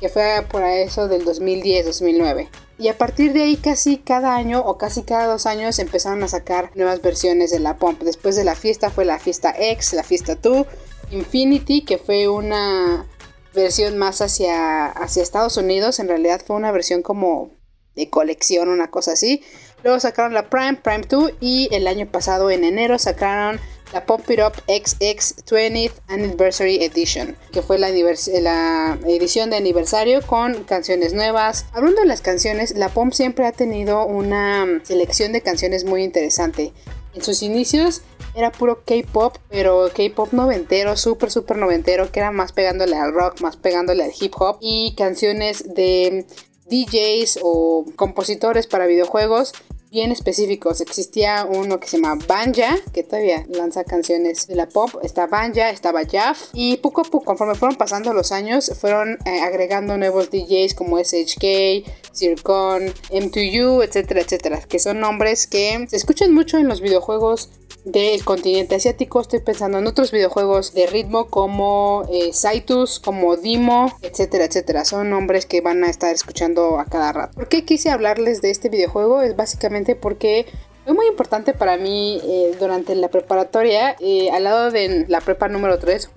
que 0.00 0.08
fue 0.08 0.44
por 0.50 0.62
eso 0.64 1.06
del 1.06 1.24
2010-2009. 1.24 2.48
Y 2.80 2.88
a 2.88 2.96
partir 2.96 3.34
de 3.34 3.42
ahí 3.42 3.58
casi 3.58 3.98
cada 3.98 4.34
año 4.34 4.60
o 4.60 4.78
casi 4.78 5.02
cada 5.02 5.26
dos 5.26 5.44
años 5.44 5.78
empezaron 5.78 6.22
a 6.22 6.28
sacar 6.28 6.70
nuevas 6.74 7.02
versiones 7.02 7.50
de 7.50 7.60
la 7.60 7.76
Pump. 7.76 8.00
Después 8.02 8.36
de 8.36 8.44
la 8.44 8.54
fiesta 8.54 8.88
fue 8.88 9.04
la 9.04 9.18
fiesta 9.18 9.54
X, 9.56 9.92
la 9.92 10.02
fiesta 10.02 10.36
2, 10.36 10.66
Infinity, 11.10 11.84
que 11.84 11.98
fue 11.98 12.28
una 12.28 13.06
versión 13.52 13.98
más 13.98 14.22
hacia, 14.22 14.86
hacia 14.86 15.22
Estados 15.22 15.58
Unidos. 15.58 15.98
En 15.98 16.08
realidad 16.08 16.40
fue 16.42 16.56
una 16.56 16.72
versión 16.72 17.02
como 17.02 17.50
de 17.96 18.08
colección, 18.08 18.70
una 18.70 18.90
cosa 18.90 19.12
así. 19.12 19.42
Luego 19.84 20.00
sacaron 20.00 20.32
la 20.32 20.48
Prime, 20.48 20.76
Prime 20.76 21.04
2 21.06 21.32
y 21.38 21.68
el 21.72 21.86
año 21.86 22.06
pasado 22.06 22.50
en 22.50 22.64
enero 22.64 22.98
sacaron 22.98 23.60
la 23.92 24.04
Pump 24.06 24.30
It 24.30 24.40
Up 24.40 24.54
XX 24.66 25.44
20th 25.44 25.92
Anniversary 26.08 26.82
Edition, 26.82 27.36
que 27.52 27.62
fue 27.62 27.78
la, 27.78 27.88
edición 27.88 29.50
de 29.50 29.56
aniversario 29.56 30.22
con 30.22 30.64
canciones 30.64 31.12
nuevas. 31.12 31.66
Hablando 31.72 32.00
de 32.00 32.06
las 32.06 32.20
canciones, 32.20 32.76
la 32.76 32.88
Pump 32.88 33.12
siempre 33.12 33.46
ha 33.46 33.52
tenido 33.52 34.06
una 34.06 34.80
selección 34.84 35.32
de 35.32 35.42
canciones 35.42 35.84
muy 35.84 36.04
interesante. 36.04 36.72
En 37.14 37.22
sus 37.22 37.42
inicios 37.42 38.02
era 38.34 38.52
puro 38.52 38.84
K-pop, 38.84 39.36
pero 39.48 39.90
K-pop 39.94 40.32
noventero, 40.32 40.96
súper, 40.96 41.30
súper 41.30 41.56
noventero, 41.56 42.12
que 42.12 42.20
era 42.20 42.30
más 42.30 42.52
pegándole 42.52 42.96
al 42.96 43.12
rock, 43.12 43.40
más 43.40 43.56
pegándole 43.56 44.04
al 44.04 44.12
hip 44.18 44.32
hop 44.38 44.58
y 44.60 44.94
canciones 44.96 45.74
de 45.74 46.24
DJs 46.66 47.40
o 47.42 47.84
compositores 47.96 48.68
para 48.68 48.86
videojuegos 48.86 49.52
bien 49.90 50.12
específicos. 50.12 50.80
Existía 50.80 51.44
uno 51.44 51.80
que 51.80 51.88
se 51.88 51.98
llama 51.98 52.18
Banja, 52.26 52.76
que 52.92 53.02
todavía 53.02 53.44
lanza 53.48 53.84
canciones 53.84 54.46
de 54.46 54.54
la 54.54 54.68
pop. 54.68 54.90
Está 55.02 55.26
Banja, 55.26 55.70
estaba 55.70 56.02
Jaff. 56.10 56.50
Y 56.52 56.76
poco 56.78 57.02
a 57.02 57.04
poco, 57.04 57.24
conforme 57.24 57.54
fueron 57.54 57.76
pasando 57.76 58.12
los 58.12 58.32
años, 58.32 58.70
fueron 58.80 59.18
eh, 59.26 59.40
agregando 59.40 59.98
nuevos 59.98 60.30
DJs 60.30 60.74
como 60.74 60.98
SHK, 60.98 61.84
Zircon, 62.14 62.86
M2U, 63.10 63.84
etcétera, 63.84 64.20
etcétera. 64.20 64.60
Que 64.68 64.78
son 64.78 65.00
nombres 65.00 65.46
que 65.46 65.86
se 65.88 65.96
escuchan 65.96 66.32
mucho 66.32 66.58
en 66.58 66.68
los 66.68 66.80
videojuegos 66.80 67.50
del 67.84 68.24
continente 68.24 68.74
asiático. 68.74 69.20
Estoy 69.20 69.40
pensando 69.40 69.78
en 69.78 69.86
otros 69.86 70.10
videojuegos 70.10 70.74
de 70.74 70.86
ritmo 70.86 71.26
como 71.26 72.04
eh, 72.12 72.32
Saitus, 72.32 73.00
como 73.00 73.36
Dimo, 73.36 73.92
etcétera, 74.02 74.44
etcétera. 74.44 74.84
Son 74.84 75.10
nombres 75.10 75.46
que 75.46 75.60
van 75.60 75.84
a 75.84 75.90
estar 75.90 76.14
escuchando 76.14 76.78
a 76.78 76.84
cada 76.84 77.12
rato. 77.12 77.34
¿Por 77.34 77.48
qué 77.48 77.64
quise 77.64 77.90
hablarles 77.90 78.42
de 78.42 78.50
este 78.50 78.68
videojuego? 78.68 79.22
Es 79.22 79.36
básicamente 79.36 79.96
porque 79.96 80.46
fue 80.84 80.94
muy 80.94 81.06
importante 81.06 81.52
para 81.52 81.76
mí 81.76 82.20
eh, 82.24 82.56
durante 82.58 82.94
la 82.94 83.08
preparatoria, 83.08 83.96
eh, 84.00 84.30
al 84.30 84.44
lado 84.44 84.70
de 84.70 85.06
la 85.08 85.20
prepa 85.20 85.48
número 85.48 85.78
3, 85.78 86.10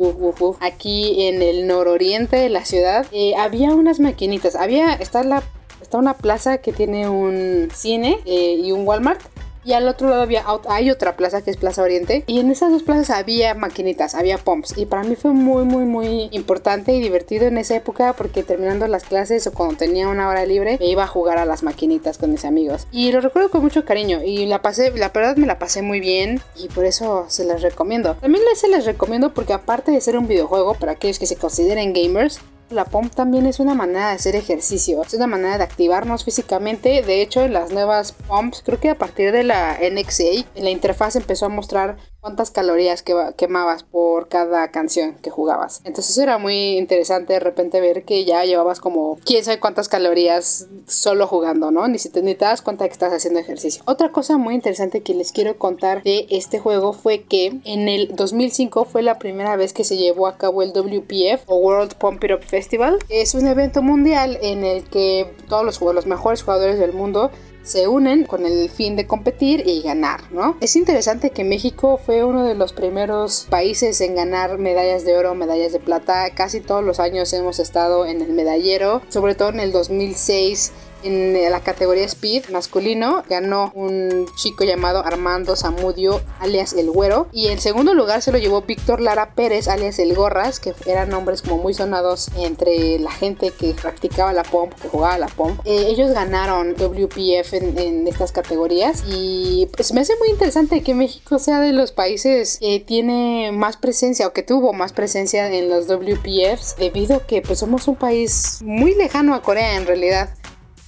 aquí 0.62 1.28
en 1.28 1.42
el 1.42 1.68
nororiente 1.68 2.38
de 2.38 2.50
la 2.50 2.66
ciudad, 2.66 3.06
había 3.38 3.74
unas 3.74 4.00
maquinitas. 4.00 4.56
Había, 4.56 4.94
está, 4.94 5.24
la, 5.24 5.44
está 5.82 5.98
una 5.98 6.16
plaza 6.16 6.60
que 6.60 6.72
tiene 6.72 7.10
un 7.10 7.70
cine 7.74 8.20
y 8.26 8.72
un 8.72 8.88
Walmart 8.88 9.22
y 9.64 9.74
al 9.74 9.88
otro 9.88 10.10
lado 10.10 10.22
había 10.22 10.46
hay 10.68 10.92
otra 10.92 11.16
plaza 11.16 11.42
que 11.42 11.52
es 11.52 11.58
Plaza 11.58 11.84
Oriente 11.84 12.24
y 12.28 12.40
en 12.40 12.52
esas 12.52 12.72
dos 12.72 12.84
plazas 12.84 13.10
había 13.10 13.54
maquinitas, 13.56 14.16
había 14.16 14.38
pumps 14.38 14.78
y 14.78 14.86
para 14.86 15.04
mí 15.04 15.16
fue 15.16 15.32
muy 15.32 15.64
muy 15.64 15.86
muy 15.86 16.30
importante 16.32 16.94
y 16.94 17.02
divertido 17.02 17.48
en 17.48 17.58
esa 17.58 17.76
época 17.76 18.14
porque 18.14 18.44
terminando 18.44 18.88
las 18.88 19.04
clases 19.04 19.46
o 19.48 19.54
cuando 19.54 19.78
tenía 19.78 20.08
una 20.08 20.28
hora 20.28 20.46
libre 20.46 20.78
me 20.80 20.88
iba 20.88 21.04
a 21.04 21.08
jugar 21.08 21.38
a 21.38 21.46
las 21.46 21.64
maquinitas 21.64 22.18
con 22.18 22.32
mis 22.32 22.46
amigos 22.46 22.88
y 22.92 23.12
lo 23.12 23.22
recuerdo 23.22 23.50
con 23.50 23.62
mucho 23.62 23.86
cariño 23.86 24.22
y 24.24 24.46
la 24.46 24.62
pasé, 24.62 24.92
la 24.92 25.10
verdad 25.10 25.36
me 25.38 25.48
la 25.48 25.60
pasé 25.60 25.82
muy 25.82 26.00
bien 26.00 26.42
y 26.56 26.68
por 26.68 26.86
eso 26.86 27.26
se 27.28 27.46
las 27.46 27.62
recomiendo. 27.62 28.16
También 28.16 28.44
se 28.56 28.68
les 28.68 28.86
recomiendo 28.86 29.34
porque 29.34 29.54
aparte 29.54 29.92
de 29.92 30.02
ser 30.02 30.18
un 30.18 30.28
videojuego 30.28 30.76
para 30.76 30.94
aquellos 30.94 31.20
que 31.20 31.26
se 31.26 31.36
consideren 31.36 31.94
gamers 31.94 32.40
la 32.70 32.86
pump 32.86 33.14
también 33.14 33.46
es 33.46 33.60
una 33.60 33.74
manera 33.74 34.10
de 34.10 34.16
hacer 34.16 34.36
ejercicio, 34.36 35.02
es 35.02 35.14
una 35.14 35.28
manera 35.28 35.58
de 35.58 35.64
activarnos 35.64 36.24
físicamente. 36.24 37.02
De 37.02 37.22
hecho, 37.22 37.42
en 37.42 37.54
las 37.54 37.72
nuevas 37.72 38.12
pumps, 38.12 38.62
creo 38.66 38.80
que 38.80 38.90
a 38.90 38.98
partir 38.98 39.32
de 39.32 39.44
la 39.44 39.78
NXA, 39.80 40.46
la 40.56 40.70
interfaz 40.70 41.16
empezó 41.16 41.46
a 41.46 41.50
mostrar 41.50 41.98
cuántas 42.24 42.52
calorías 42.52 43.04
quemabas 43.36 43.84
por 43.84 44.30
cada 44.30 44.72
canción 44.72 45.16
que 45.16 45.30
jugabas. 45.30 45.82
Entonces 45.84 46.18
era 46.18 46.38
muy 46.38 46.78
interesante 46.78 47.34
de 47.34 47.42
repente 47.42 47.82
ver 47.82 48.06
que 48.06 48.24
ya 48.24 48.46
llevabas 48.46 48.80
como 48.80 49.20
quién 49.26 49.44
sabe 49.44 49.60
cuántas 49.60 49.90
calorías 49.90 50.68
solo 50.88 51.28
jugando, 51.28 51.70
¿no? 51.70 51.86
Ni 51.90 52.00
si 52.00 52.08
te, 52.08 52.22
ni 52.22 52.34
te 52.34 52.46
das 52.46 52.62
cuenta 52.62 52.86
que 52.88 52.94
estás 52.94 53.12
haciendo 53.12 53.42
ejercicio. 53.42 53.84
Otra 53.88 54.10
cosa 54.10 54.38
muy 54.38 54.56
interesante 54.56 55.02
que 55.02 55.14
les 55.14 55.34
quiero 55.34 55.58
contar 55.58 56.02
de 56.02 56.26
este 56.30 56.60
juego 56.60 56.94
fue 56.94 57.24
que 57.24 57.60
en 57.66 57.90
el 57.90 58.16
2005 58.16 58.86
fue 58.86 59.02
la 59.02 59.20
primera 59.20 59.58
vez 59.58 59.74
que 59.74 59.84
se 59.84 59.98
llevó 59.98 60.28
a 60.28 60.38
cabo 60.38 60.64
el 60.64 60.72
WPF 60.72 61.44
o 61.48 61.58
World 61.58 61.96
Pump 61.96 62.24
It 62.24 62.32
Up 62.32 62.44
Festival. 62.44 63.00
Es 63.10 63.34
un 63.36 63.48
evento 63.48 63.82
mundial 63.82 64.38
en 64.42 64.64
el 64.64 64.86
que 64.86 65.30
todos 65.50 65.66
los, 65.66 65.82
los 65.82 66.06
mejores 66.06 66.42
jugadores 66.42 66.80
del 66.80 66.94
mundo 66.94 67.32
se 67.64 67.88
unen 67.88 68.26
con 68.26 68.46
el 68.46 68.70
fin 68.70 68.96
de 68.96 69.08
competir 69.08 69.64
y 69.66 69.82
ganar, 69.82 70.32
¿no? 70.32 70.58
Es 70.60 70.76
interesante 70.76 71.32
que 71.32 71.44
México 71.44 72.00
fue 72.04 72.24
uno 72.24 72.46
de 72.46 72.56
los 72.56 72.74
primeros 72.74 73.48
países 73.50 74.00
en 74.02 74.16
ganar 74.16 74.58
medallas 74.58 75.06
de 75.06 75.16
oro, 75.16 75.34
medallas 75.34 75.72
de 75.72 75.80
plata. 75.80 76.30
Casi 76.36 76.60
todos 76.60 76.84
los 76.84 77.00
años 77.00 77.32
hemos 77.34 77.60
estado 77.60 78.06
en 78.06 78.22
el 78.22 78.34
medallero, 78.34 79.02
sobre 79.10 79.36
todo 79.36 79.50
en 79.50 79.62
el 79.62 79.72
2006 79.72 80.72
en 81.04 81.34
la 81.52 81.62
categoría 81.62 82.06
Speed 82.06 82.50
masculino 82.50 83.24
ganó 83.30 83.72
un 83.76 84.28
chico 84.36 84.64
llamado 84.64 85.06
Armando 85.06 85.56
Zamudio, 85.56 86.22
alias 86.40 86.74
El 86.74 86.92
Güero. 86.92 87.28
Y 87.32 87.48
en 87.48 87.60
segundo 87.60 87.94
lugar 87.94 88.22
se 88.22 88.32
lo 88.32 88.38
llevó 88.38 88.62
Víctor 88.62 89.02
Lara 89.02 89.34
Pérez, 89.36 89.68
alias 89.68 90.00
El 90.00 90.16
Gorras, 90.16 90.60
que 90.60 90.74
eran 90.86 91.10
nombres 91.10 91.42
como 91.42 91.58
muy 91.58 91.74
sonados 91.74 92.30
entre 92.38 93.00
la 93.00 93.12
gente 93.12 93.52
que 93.52 93.74
practicaba 93.74 94.34
la 94.34 94.44
pomp, 94.44 94.74
que 94.74 94.90
jugaba 94.90 95.18
la 95.18 95.28
pomp. 95.28 95.60
Eh, 95.66 95.88
ellos 95.88 96.12
ganaron 96.12 96.76
WPF 96.76 97.54
en, 97.54 98.08
estas 98.08 98.32
categorías 98.32 99.04
y 99.08 99.68
pues 99.76 99.94
me 99.94 100.02
hace 100.02 100.14
muy 100.20 100.30
interesante 100.30 100.84
que 100.84 100.94
México 100.94 101.40
sea 101.40 101.60
de 101.60 101.72
los 101.72 101.92
países 101.92 102.58
que 102.60 102.80
tiene 102.80 103.52
más 103.54 103.78
presencia 103.78 104.28
o 104.28 104.34
que 104.34 104.44
tuvo 104.44 104.74
más 104.74 104.94
presencia 104.94 105.52
en 105.52 105.70
los 105.70 105.88
WPFs 105.88 106.76
debido 106.78 107.18
a 107.18 107.26
que 107.26 107.42
pues 107.42 107.60
somos 107.60 107.88
un 107.88 107.96
país 107.96 108.60
muy 108.64 108.96
lejano 108.96 109.34
a 109.36 109.42
Corea 109.42 109.76
en 109.78 109.86
realidad. 109.86 110.30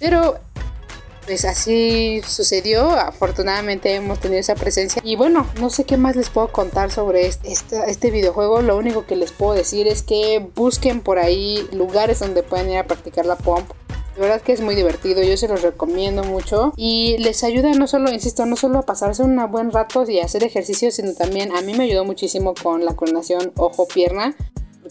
Pero 0.05 0.37
pues 1.25 1.45
así 1.45 2.21
sucedió. 2.27 2.91
Afortunadamente 2.91 3.95
hemos 3.95 4.19
tenido 4.19 4.39
esa 4.39 4.53
presencia. 4.53 5.01
Y 5.03 5.15
bueno, 5.15 5.47
no 5.59 5.71
sé 5.71 5.83
qué 5.83 5.97
más 5.97 6.15
les 6.15 6.29
puedo 6.29 6.51
contar 6.51 6.91
sobre 6.91 7.25
este, 7.25 7.79
este, 7.87 8.11
videojuego. 8.11 8.61
Lo 8.61 8.77
único 8.77 9.07
que 9.07 9.15
les 9.15 9.31
puedo 9.31 9.53
decir 9.53 9.87
es 9.87 10.03
que 10.03 10.47
busquen 10.53 11.01
por 11.01 11.17
ahí 11.17 11.67
lugares 11.71 12.19
donde 12.19 12.43
puedan 12.43 12.69
ir 12.69 12.77
a 12.77 12.85
practicar 12.85 13.25
la 13.25 13.35
pomp. 13.35 13.67
De 14.13 14.21
verdad 14.21 14.41
que 14.41 14.53
es 14.53 14.61
muy 14.61 14.75
divertido, 14.75 15.23
yo 15.23 15.35
se 15.37 15.47
los 15.47 15.63
recomiendo 15.63 16.23
mucho 16.23 16.71
y 16.77 17.17
les 17.17 17.43
ayuda 17.43 17.71
no 17.73 17.87
solo, 17.87 18.13
insisto, 18.13 18.45
no 18.45 18.55
solo 18.55 18.77
a 18.77 18.83
pasarse 18.83 19.23
un 19.23 19.35
buen 19.51 19.71
rato 19.71 20.07
y 20.07 20.19
hacer 20.19 20.43
ejercicio, 20.43 20.91
sino 20.91 21.15
también 21.15 21.51
a 21.51 21.61
mí 21.61 21.73
me 21.73 21.85
ayudó 21.85 22.05
muchísimo 22.05 22.53
con 22.53 22.85
la 22.85 22.93
coordinación 22.93 23.51
ojo-pierna 23.57 24.35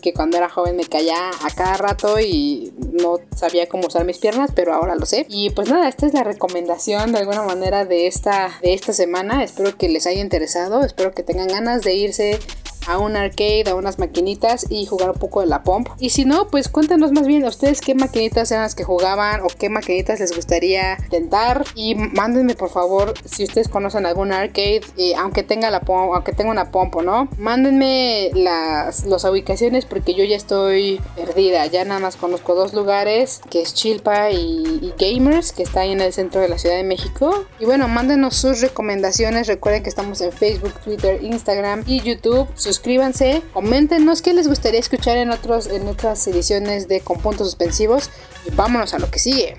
que 0.00 0.12
cuando 0.12 0.36
era 0.36 0.48
joven 0.48 0.76
me 0.76 0.84
caía 0.84 1.30
a 1.30 1.50
cada 1.54 1.76
rato 1.76 2.18
y 2.20 2.72
no 2.78 3.18
sabía 3.34 3.68
cómo 3.68 3.86
usar 3.86 4.04
mis 4.04 4.18
piernas, 4.18 4.50
pero 4.54 4.74
ahora 4.74 4.94
lo 4.94 5.06
sé. 5.06 5.26
Y 5.28 5.50
pues 5.50 5.68
nada, 5.68 5.88
esta 5.88 6.06
es 6.06 6.14
la 6.14 6.24
recomendación 6.24 7.12
de 7.12 7.18
alguna 7.18 7.42
manera 7.42 7.84
de 7.84 8.06
esta, 8.06 8.58
de 8.62 8.74
esta 8.74 8.92
semana. 8.92 9.42
Espero 9.44 9.76
que 9.76 9.88
les 9.88 10.06
haya 10.06 10.20
interesado, 10.20 10.82
espero 10.82 11.12
que 11.12 11.22
tengan 11.22 11.48
ganas 11.48 11.82
de 11.82 11.94
irse 11.94 12.38
a 12.86 12.98
un 12.98 13.16
arcade, 13.16 13.64
a 13.68 13.74
unas 13.74 13.98
maquinitas 13.98 14.66
y 14.70 14.86
jugar 14.86 15.10
un 15.10 15.18
poco 15.18 15.40
de 15.40 15.46
la 15.46 15.62
pomp. 15.62 15.88
Y 15.98 16.10
si 16.10 16.24
no, 16.24 16.48
pues 16.48 16.68
cuéntanos 16.68 17.12
más 17.12 17.26
bien 17.26 17.44
ustedes 17.44 17.80
qué 17.80 17.94
maquinitas 17.94 18.50
eran 18.50 18.64
las 18.64 18.74
que 18.74 18.84
jugaban 18.84 19.40
o 19.42 19.46
qué 19.46 19.68
maquinitas 19.68 20.20
les 20.20 20.34
gustaría 20.34 20.96
intentar 21.04 21.64
y 21.74 21.94
mándenme 21.94 22.54
por 22.54 22.70
favor 22.70 23.14
si 23.24 23.44
ustedes 23.44 23.68
conocen 23.68 24.06
algún 24.06 24.32
arcade, 24.32 24.82
eh, 24.96 25.14
aunque 25.16 25.42
tenga 25.42 25.70
la 25.70 25.80
pomp, 25.80 26.12
aunque 26.14 26.32
tenga 26.32 26.50
una 26.50 26.70
pomp 26.70 26.96
o 26.96 27.02
no, 27.02 27.28
mándenme 27.38 28.30
las, 28.34 29.04
las 29.04 29.24
ubicaciones 29.24 29.84
porque 29.84 30.14
yo 30.14 30.24
ya 30.24 30.36
estoy 30.36 31.00
perdida, 31.16 31.66
ya 31.66 31.84
nada 31.84 32.00
más 32.00 32.16
conozco 32.16 32.54
dos 32.54 32.74
lugares, 32.74 33.40
que 33.50 33.62
es 33.62 33.74
Chilpa 33.74 34.30
y, 34.30 34.92
Gamers, 34.98 35.52
que 35.52 35.62
está 35.62 35.80
ahí 35.80 35.92
en 35.92 36.00
el 36.00 36.12
centro 36.12 36.40
de 36.40 36.48
la 36.48 36.58
Ciudad 36.58 36.76
de 36.76 36.84
México. 36.84 37.44
Y 37.58 37.64
bueno, 37.64 37.88
mándenos 37.88 38.36
sus 38.36 38.60
recomendaciones, 38.60 39.46
recuerden 39.46 39.82
que 39.82 39.88
estamos 39.88 40.20
en 40.20 40.32
Facebook, 40.32 40.72
Twitter, 40.84 41.22
Instagram 41.22 41.84
y 41.86 42.00
YouTube 42.00 42.48
suscríbanse, 42.74 43.42
coméntenos 43.52 44.20
qué 44.20 44.34
les 44.34 44.48
gustaría 44.48 44.80
escuchar 44.80 45.16
en, 45.16 45.30
otros, 45.30 45.68
en 45.68 45.86
otras 45.86 46.26
ediciones 46.26 46.88
de 46.88 47.00
Con 47.00 47.20
Puntos 47.20 47.46
Suspensivos 47.46 48.10
y 48.46 48.50
vámonos 48.50 48.94
a 48.94 48.98
lo 48.98 49.10
que 49.10 49.20
sigue. 49.20 49.56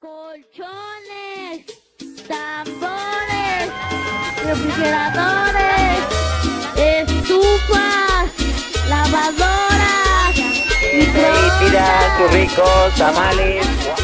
colchones, 0.00 1.66
tambores, 2.26 3.70
refrigeradores, 4.44 5.98
estufas, 6.76 8.30
lavadoras, 8.88 10.36
microondas, 10.94 12.32
ricos, 12.32 12.94
tamales. 12.96 13.95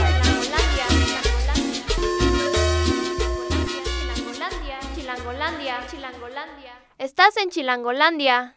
En 7.23 7.51
Chilangolandia. 7.51 8.57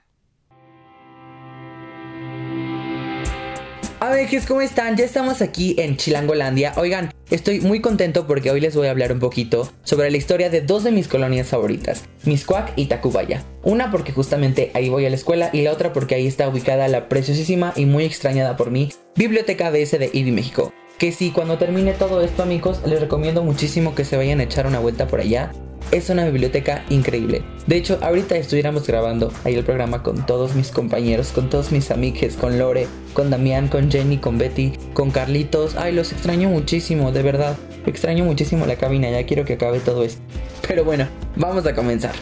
¿cómo 4.47 4.62
están? 4.62 4.97
Ya 4.97 5.06
estamos 5.06 5.43
aquí 5.43 5.75
en 5.78 5.97
Chilangolandia. 5.97 6.73
Oigan, 6.75 7.12
estoy 7.30 7.62
muy 7.62 7.80
contento 7.80 8.25
porque 8.25 8.49
hoy 8.49 8.60
les 8.60 8.75
voy 8.75 8.88
a 8.88 8.91
hablar 8.91 9.12
un 9.12 9.19
poquito 9.19 9.71
sobre 9.84 10.10
la 10.10 10.17
historia 10.17 10.49
de 10.49 10.62
dos 10.62 10.84
de 10.84 10.91
mis 10.91 11.08
colonias 11.08 11.47
favoritas, 11.47 12.06
Miscuac 12.23 12.73
y 12.75 12.88
Tacubaya. 12.88 13.43
Una 13.62 13.91
porque 13.91 14.12
justamente 14.12 14.71
ahí 14.73 14.89
voy 14.89 15.06
a 15.06 15.12
la 15.12 15.15
escuela 15.15 15.51
y 15.54 15.62
la 15.62 15.71
otra 15.71 15.93
porque 15.93 16.15
ahí 16.15 16.25
está 16.25 16.49
ubicada 16.49 16.88
la 16.88 17.08
preciosísima 17.08 17.71
y 17.75 17.86
muy 17.86 18.04
extrañada 18.04 18.58
por 18.58 18.71
mí 18.71 18.91
Biblioteca 19.15 19.69
BS 19.69 19.99
de 19.99 20.10
IBI 20.12 20.32
México. 20.32 20.73
Que 20.97 21.12
si 21.12 21.30
cuando 21.30 21.60
termine 21.60 21.93
todo 21.93 22.21
esto 22.21 22.41
amigos, 22.41 22.82
les 22.86 22.99
recomiendo 22.99 23.43
muchísimo 23.43 23.93
que 23.93 24.06
se 24.06 24.17
vayan 24.17 24.39
a 24.39 24.43
echar 24.43 24.65
una 24.65 24.80
vuelta 24.80 25.08
por 25.08 25.19
allá 25.19 25.51
es 25.91 26.10
una 26.10 26.26
biblioteca 26.26 26.84
increíble. 26.89 27.43
De 27.67 27.78
hecho, 27.78 27.98
ahorita 28.02 28.36
estuviéramos 28.38 28.86
grabando 28.86 29.32
ahí 29.43 29.56
el 29.56 29.63
programa 29.63 30.04
con 30.04 30.26
todos 30.26 30.56
mis 30.56 30.71
compañeros, 30.71 31.30
con 31.30 31.50
todos 31.50 31.71
mis 31.71 31.91
amigues, 31.91 32.36
con 32.36 32.60
Lore, 32.60 32.88
con 33.13 33.30
Damián, 33.30 33.67
con 33.67 33.91
Jenny, 33.91 34.17
con 34.17 34.38
Betty, 34.38 34.74
con 34.93 35.12
Carlitos. 35.12 35.76
Ay, 35.76 35.93
los 35.93 36.12
extraño 36.12 36.50
muchísimo, 36.50 37.12
de 37.12 37.24
verdad. 37.24 37.56
Extraño 37.86 38.24
muchísimo 38.24 38.65
la 38.65 38.76
cabina, 38.76 39.10
ya 39.10 39.26
quiero 39.26 39.45
que 39.45 39.54
acabe 39.54 39.80
todo 39.80 40.04
esto. 40.04 40.21
Pero 40.67 40.84
bueno, 40.84 41.08
vamos 41.36 41.65
a 41.65 41.74
comenzar. 41.74 42.13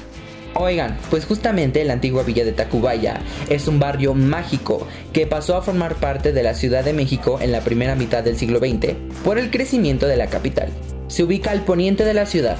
Oigan, 0.56 0.98
pues 1.10 1.26
justamente 1.26 1.84
la 1.84 1.94
antigua 1.94 2.22
villa 2.22 2.46
de 2.46 2.52
Tacubaya 2.52 3.22
es 3.50 3.68
un 3.68 3.80
barrio 3.80 4.14
mágico 4.14 4.88
que 5.12 5.26
pasó 5.26 5.58
a 5.58 5.64
formar 5.64 5.96
parte 5.96 6.32
de 6.32 6.44
la 6.44 6.54
Ciudad 6.54 6.84
de 6.84 6.94
México 6.94 7.40
en 7.42 7.52
la 7.52 7.62
primera 7.62 7.96
mitad 7.96 8.24
del 8.24 8.38
siglo 8.38 8.60
XX 8.60 8.94
por 9.24 9.40
el 9.40 9.50
crecimiento 9.50 10.06
de 10.06 10.18
la 10.18 10.28
capital. 10.28 10.70
Se 11.08 11.24
ubica 11.24 11.50
al 11.50 11.66
poniente 11.66 12.06
de 12.06 12.14
la 12.14 12.28
ciudad, 12.28 12.58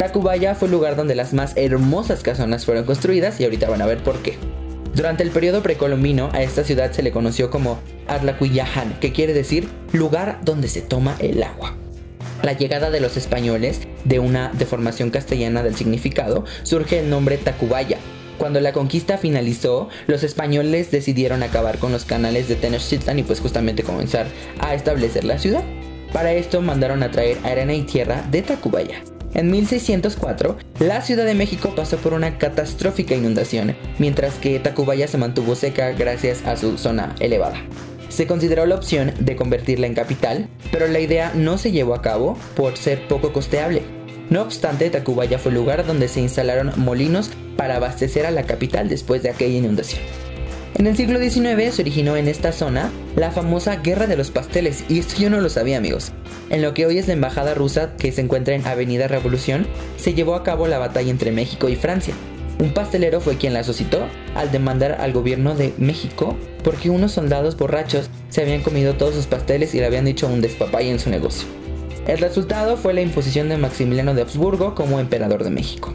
Tacubaya 0.00 0.54
fue 0.54 0.64
el 0.64 0.72
lugar 0.72 0.96
donde 0.96 1.14
las 1.14 1.34
más 1.34 1.52
hermosas 1.56 2.22
casonas 2.22 2.64
fueron 2.64 2.84
construidas 2.84 3.38
y 3.38 3.44
ahorita 3.44 3.68
van 3.68 3.82
a 3.82 3.86
ver 3.86 4.02
por 4.02 4.22
qué. 4.22 4.38
Durante 4.94 5.22
el 5.22 5.28
periodo 5.28 5.62
precolombino 5.62 6.30
a 6.32 6.42
esta 6.42 6.64
ciudad 6.64 6.90
se 6.92 7.02
le 7.02 7.12
conoció 7.12 7.50
como 7.50 7.78
Arlacuyahan, 8.08 8.98
que 8.98 9.12
quiere 9.12 9.34
decir 9.34 9.68
lugar 9.92 10.40
donde 10.42 10.68
se 10.68 10.80
toma 10.80 11.16
el 11.18 11.42
agua. 11.42 11.76
La 12.42 12.54
llegada 12.54 12.88
de 12.88 13.00
los 13.00 13.18
españoles, 13.18 13.82
de 14.04 14.20
una 14.20 14.50
deformación 14.54 15.10
castellana 15.10 15.62
del 15.62 15.76
significado, 15.76 16.46
surge 16.62 17.00
el 17.00 17.10
nombre 17.10 17.36
Tacubaya. 17.36 17.98
Cuando 18.38 18.58
la 18.62 18.72
conquista 18.72 19.18
finalizó, 19.18 19.90
los 20.06 20.22
españoles 20.22 20.90
decidieron 20.90 21.42
acabar 21.42 21.76
con 21.76 21.92
los 21.92 22.06
canales 22.06 22.48
de 22.48 22.56
Tenochtitlan 22.56 23.18
y 23.18 23.22
pues 23.22 23.40
justamente 23.40 23.82
comenzar 23.82 24.28
a 24.60 24.74
establecer 24.74 25.24
la 25.24 25.38
ciudad. 25.38 25.62
Para 26.14 26.32
esto 26.32 26.62
mandaron 26.62 27.02
a 27.02 27.10
traer 27.10 27.36
arena 27.44 27.74
y 27.74 27.82
tierra 27.82 28.24
de 28.30 28.40
Tacubaya. 28.40 29.02
En 29.34 29.50
1604, 29.50 30.56
la 30.80 31.02
Ciudad 31.02 31.24
de 31.24 31.34
México 31.34 31.72
pasó 31.76 31.98
por 31.98 32.14
una 32.14 32.38
catastrófica 32.38 33.14
inundación, 33.14 33.76
mientras 33.98 34.34
que 34.34 34.58
Tacubaya 34.58 35.06
se 35.06 35.18
mantuvo 35.18 35.54
seca 35.54 35.92
gracias 35.92 36.44
a 36.44 36.56
su 36.56 36.78
zona 36.78 37.14
elevada. 37.20 37.62
Se 38.08 38.26
consideró 38.26 38.66
la 38.66 38.74
opción 38.74 39.12
de 39.20 39.36
convertirla 39.36 39.86
en 39.86 39.94
capital, 39.94 40.48
pero 40.72 40.88
la 40.88 40.98
idea 40.98 41.32
no 41.34 41.58
se 41.58 41.70
llevó 41.70 41.94
a 41.94 42.02
cabo 42.02 42.36
por 42.56 42.76
ser 42.76 43.06
poco 43.06 43.32
costeable. 43.32 43.82
No 44.30 44.42
obstante, 44.42 44.90
Tacubaya 44.90 45.38
fue 45.38 45.50
el 45.50 45.58
lugar 45.58 45.86
donde 45.86 46.08
se 46.08 46.20
instalaron 46.20 46.72
molinos 46.76 47.30
para 47.56 47.76
abastecer 47.76 48.26
a 48.26 48.30
la 48.30 48.44
capital 48.44 48.88
después 48.88 49.22
de 49.22 49.30
aquella 49.30 49.58
inundación. 49.58 50.02
En 50.76 50.86
el 50.86 50.96
siglo 50.96 51.18
XIX 51.18 51.74
se 51.74 51.82
originó 51.82 52.16
en 52.16 52.28
esta 52.28 52.52
zona 52.52 52.90
la 53.16 53.30
famosa 53.30 53.76
Guerra 53.76 54.06
de 54.06 54.16
los 54.16 54.30
Pasteles, 54.30 54.84
y 54.88 54.98
esto 54.98 55.16
yo 55.18 55.28
no 55.28 55.40
lo 55.40 55.48
sabía 55.48 55.78
amigos. 55.78 56.12
En 56.48 56.62
lo 56.62 56.74
que 56.74 56.86
hoy 56.86 56.98
es 56.98 57.06
la 57.06 57.12
embajada 57.12 57.54
rusa 57.54 57.96
que 57.96 58.12
se 58.12 58.20
encuentra 58.22 58.54
en 58.54 58.66
Avenida 58.66 59.08
Revolución, 59.08 59.66
se 59.98 60.14
llevó 60.14 60.34
a 60.34 60.44
cabo 60.44 60.68
la 60.68 60.78
batalla 60.78 61.10
entre 61.10 61.32
México 61.32 61.68
y 61.68 61.76
Francia. 61.76 62.14
Un 62.60 62.72
pastelero 62.72 63.20
fue 63.20 63.36
quien 63.36 63.54
la 63.54 63.64
suscitó 63.64 64.06
al 64.34 64.52
demandar 64.52 64.98
al 65.00 65.12
gobierno 65.12 65.54
de 65.54 65.72
México 65.78 66.36
porque 66.62 66.90
unos 66.90 67.12
soldados 67.12 67.56
borrachos 67.56 68.10
se 68.28 68.42
habían 68.42 68.62
comido 68.62 68.94
todos 68.94 69.14
sus 69.14 69.26
pasteles 69.26 69.74
y 69.74 69.78
le 69.78 69.86
habían 69.86 70.04
dicho 70.04 70.28
un 70.28 70.42
despapay 70.42 70.90
en 70.90 70.98
su 70.98 71.08
negocio. 71.08 71.48
El 72.06 72.18
resultado 72.18 72.76
fue 72.76 72.92
la 72.92 73.00
imposición 73.00 73.48
de 73.48 73.56
Maximiliano 73.56 74.14
de 74.14 74.22
Habsburgo 74.22 74.74
como 74.74 75.00
emperador 75.00 75.42
de 75.42 75.50
México. 75.50 75.94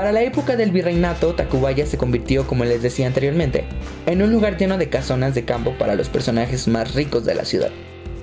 Para 0.00 0.12
la 0.12 0.22
época 0.22 0.56
del 0.56 0.70
virreinato, 0.70 1.34
Tacubaya 1.34 1.84
se 1.84 1.98
convirtió, 1.98 2.46
como 2.46 2.64
les 2.64 2.80
decía 2.80 3.06
anteriormente, 3.06 3.64
en 4.06 4.22
un 4.22 4.32
lugar 4.32 4.56
lleno 4.56 4.78
de 4.78 4.88
casonas 4.88 5.34
de 5.34 5.44
campo 5.44 5.74
para 5.76 5.94
los 5.94 6.08
personajes 6.08 6.68
más 6.68 6.94
ricos 6.94 7.26
de 7.26 7.34
la 7.34 7.44
ciudad. 7.44 7.68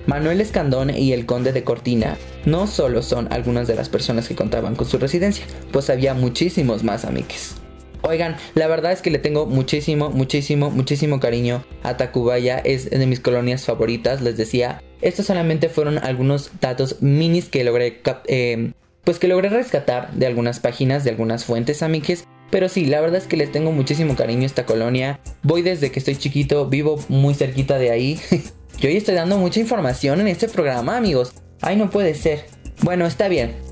Manuel 0.07 0.41
Escandón 0.41 0.89
y 0.89 1.13
el 1.13 1.27
conde 1.27 1.53
de 1.53 1.63
Cortina 1.63 2.17
no 2.45 2.65
solo 2.65 3.03
son 3.03 3.31
algunas 3.31 3.67
de 3.67 3.75
las 3.75 3.89
personas 3.89 4.27
que 4.27 4.33
contaban 4.33 4.75
con 4.75 4.87
su 4.87 4.97
residencia, 4.97 5.45
pues 5.71 5.91
había 5.91 6.15
muchísimos 6.15 6.83
más 6.83 7.05
amiques. 7.05 7.57
Oigan, 8.01 8.37
la 8.55 8.65
verdad 8.65 8.91
es 8.91 9.03
que 9.03 9.11
le 9.11 9.19
tengo 9.19 9.45
muchísimo, 9.45 10.09
muchísimo, 10.09 10.71
muchísimo 10.71 11.19
cariño 11.19 11.63
a 11.83 11.95
Tacubaya, 11.95 12.57
es 12.57 12.89
de 12.89 13.05
mis 13.05 13.19
colonias 13.19 13.65
favoritas, 13.65 14.23
les 14.23 14.35
decía. 14.35 14.81
Estos 15.03 15.27
solamente 15.27 15.69
fueron 15.69 15.99
algunos 15.99 16.49
datos 16.59 17.03
minis 17.03 17.49
que 17.49 17.63
logré, 17.63 18.01
eh, 18.25 18.71
pues 19.07 19.19
que 19.19 19.29
logré 19.29 19.47
rescatar 19.47 20.11
de 20.11 20.25
algunas 20.25 20.59
páginas, 20.59 21.05
de 21.05 21.11
algunas 21.11 21.45
fuentes 21.45 21.81
amiques. 21.81 22.25
Pero 22.51 22.67
sí, 22.67 22.85
la 22.85 22.99
verdad 22.99 23.19
es 23.19 23.25
que 23.25 23.37
les 23.37 23.49
tengo 23.53 23.71
muchísimo 23.71 24.17
cariño 24.17 24.43
a 24.43 24.47
esta 24.47 24.65
colonia. 24.65 25.21
Voy 25.43 25.61
desde 25.61 25.93
que 25.93 25.99
estoy 25.99 26.17
chiquito, 26.17 26.67
vivo 26.67 26.99
muy 27.07 27.33
cerquita 27.33 27.77
de 27.77 27.89
ahí. 27.89 28.19
Yo 28.79 28.89
hoy 28.89 28.97
estoy 28.97 29.15
dando 29.15 29.37
mucha 29.37 29.61
información 29.61 30.19
en 30.19 30.27
este 30.27 30.49
programa, 30.49 30.97
amigos. 30.97 31.31
Ay, 31.61 31.77
no 31.77 31.89
puede 31.89 32.15
ser. 32.15 32.47
Bueno, 32.81 33.05
está 33.05 33.29
bien. 33.29 33.66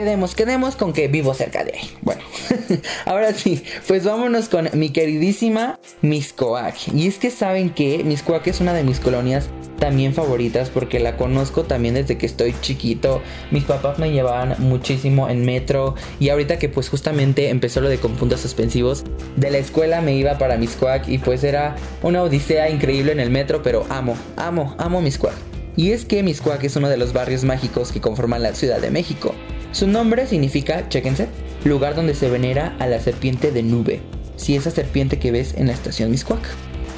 Quedemos, 0.00 0.34
quedemos 0.34 0.76
con 0.76 0.94
que 0.94 1.08
vivo 1.08 1.34
cerca 1.34 1.62
de 1.62 1.72
ahí. 1.74 1.90
Bueno, 2.00 2.22
ahora 3.04 3.34
sí, 3.34 3.62
pues 3.86 4.02
vámonos 4.02 4.48
con 4.48 4.70
mi 4.72 4.88
queridísima 4.88 5.78
Miscoac. 6.00 6.94
Y 6.94 7.06
es 7.06 7.18
que 7.18 7.30
saben 7.30 7.68
que 7.68 8.02
Miscoac 8.02 8.46
es 8.46 8.62
una 8.62 8.72
de 8.72 8.82
mis 8.82 8.98
colonias 8.98 9.50
también 9.78 10.14
favoritas 10.14 10.70
porque 10.70 11.00
la 11.00 11.18
conozco 11.18 11.64
también 11.64 11.92
desde 11.92 12.16
que 12.16 12.24
estoy 12.24 12.54
chiquito. 12.62 13.20
Mis 13.50 13.64
papás 13.64 13.98
me 13.98 14.10
llevaban 14.10 14.54
muchísimo 14.60 15.28
en 15.28 15.44
metro 15.44 15.96
y 16.18 16.30
ahorita 16.30 16.58
que 16.58 16.70
pues 16.70 16.88
justamente 16.88 17.50
empezó 17.50 17.82
lo 17.82 17.90
de 17.90 17.98
con 17.98 18.14
puntos 18.14 18.40
suspensivos, 18.40 19.04
de 19.36 19.50
la 19.50 19.58
escuela 19.58 20.00
me 20.00 20.14
iba 20.14 20.38
para 20.38 20.56
Miscoac 20.56 21.08
y 21.08 21.18
pues 21.18 21.44
era 21.44 21.76
una 22.02 22.22
odisea 22.22 22.70
increíble 22.70 23.12
en 23.12 23.20
el 23.20 23.28
metro, 23.28 23.62
pero 23.62 23.84
amo, 23.90 24.16
amo, 24.38 24.74
amo 24.78 25.02
Miscoac. 25.02 25.36
Y 25.76 25.90
es 25.90 26.06
que 26.06 26.22
Miscoac 26.22 26.64
es 26.64 26.74
uno 26.76 26.88
de 26.88 26.96
los 26.96 27.12
barrios 27.12 27.44
mágicos 27.44 27.92
que 27.92 28.00
conforman 28.00 28.42
la 28.42 28.54
Ciudad 28.54 28.80
de 28.80 28.90
México. 28.90 29.34
Su 29.72 29.86
nombre 29.86 30.26
significa, 30.26 30.88
chéquense, 30.88 31.28
lugar 31.64 31.94
donde 31.94 32.14
se 32.14 32.28
venera 32.28 32.74
a 32.78 32.86
la 32.86 33.00
serpiente 33.00 33.52
de 33.52 33.62
nube. 33.62 34.00
Si 34.36 34.56
esa 34.56 34.70
serpiente 34.70 35.18
que 35.18 35.30
ves 35.30 35.54
en 35.56 35.66
la 35.66 35.72
estación 35.72 36.10
Miscuac. 36.10 36.40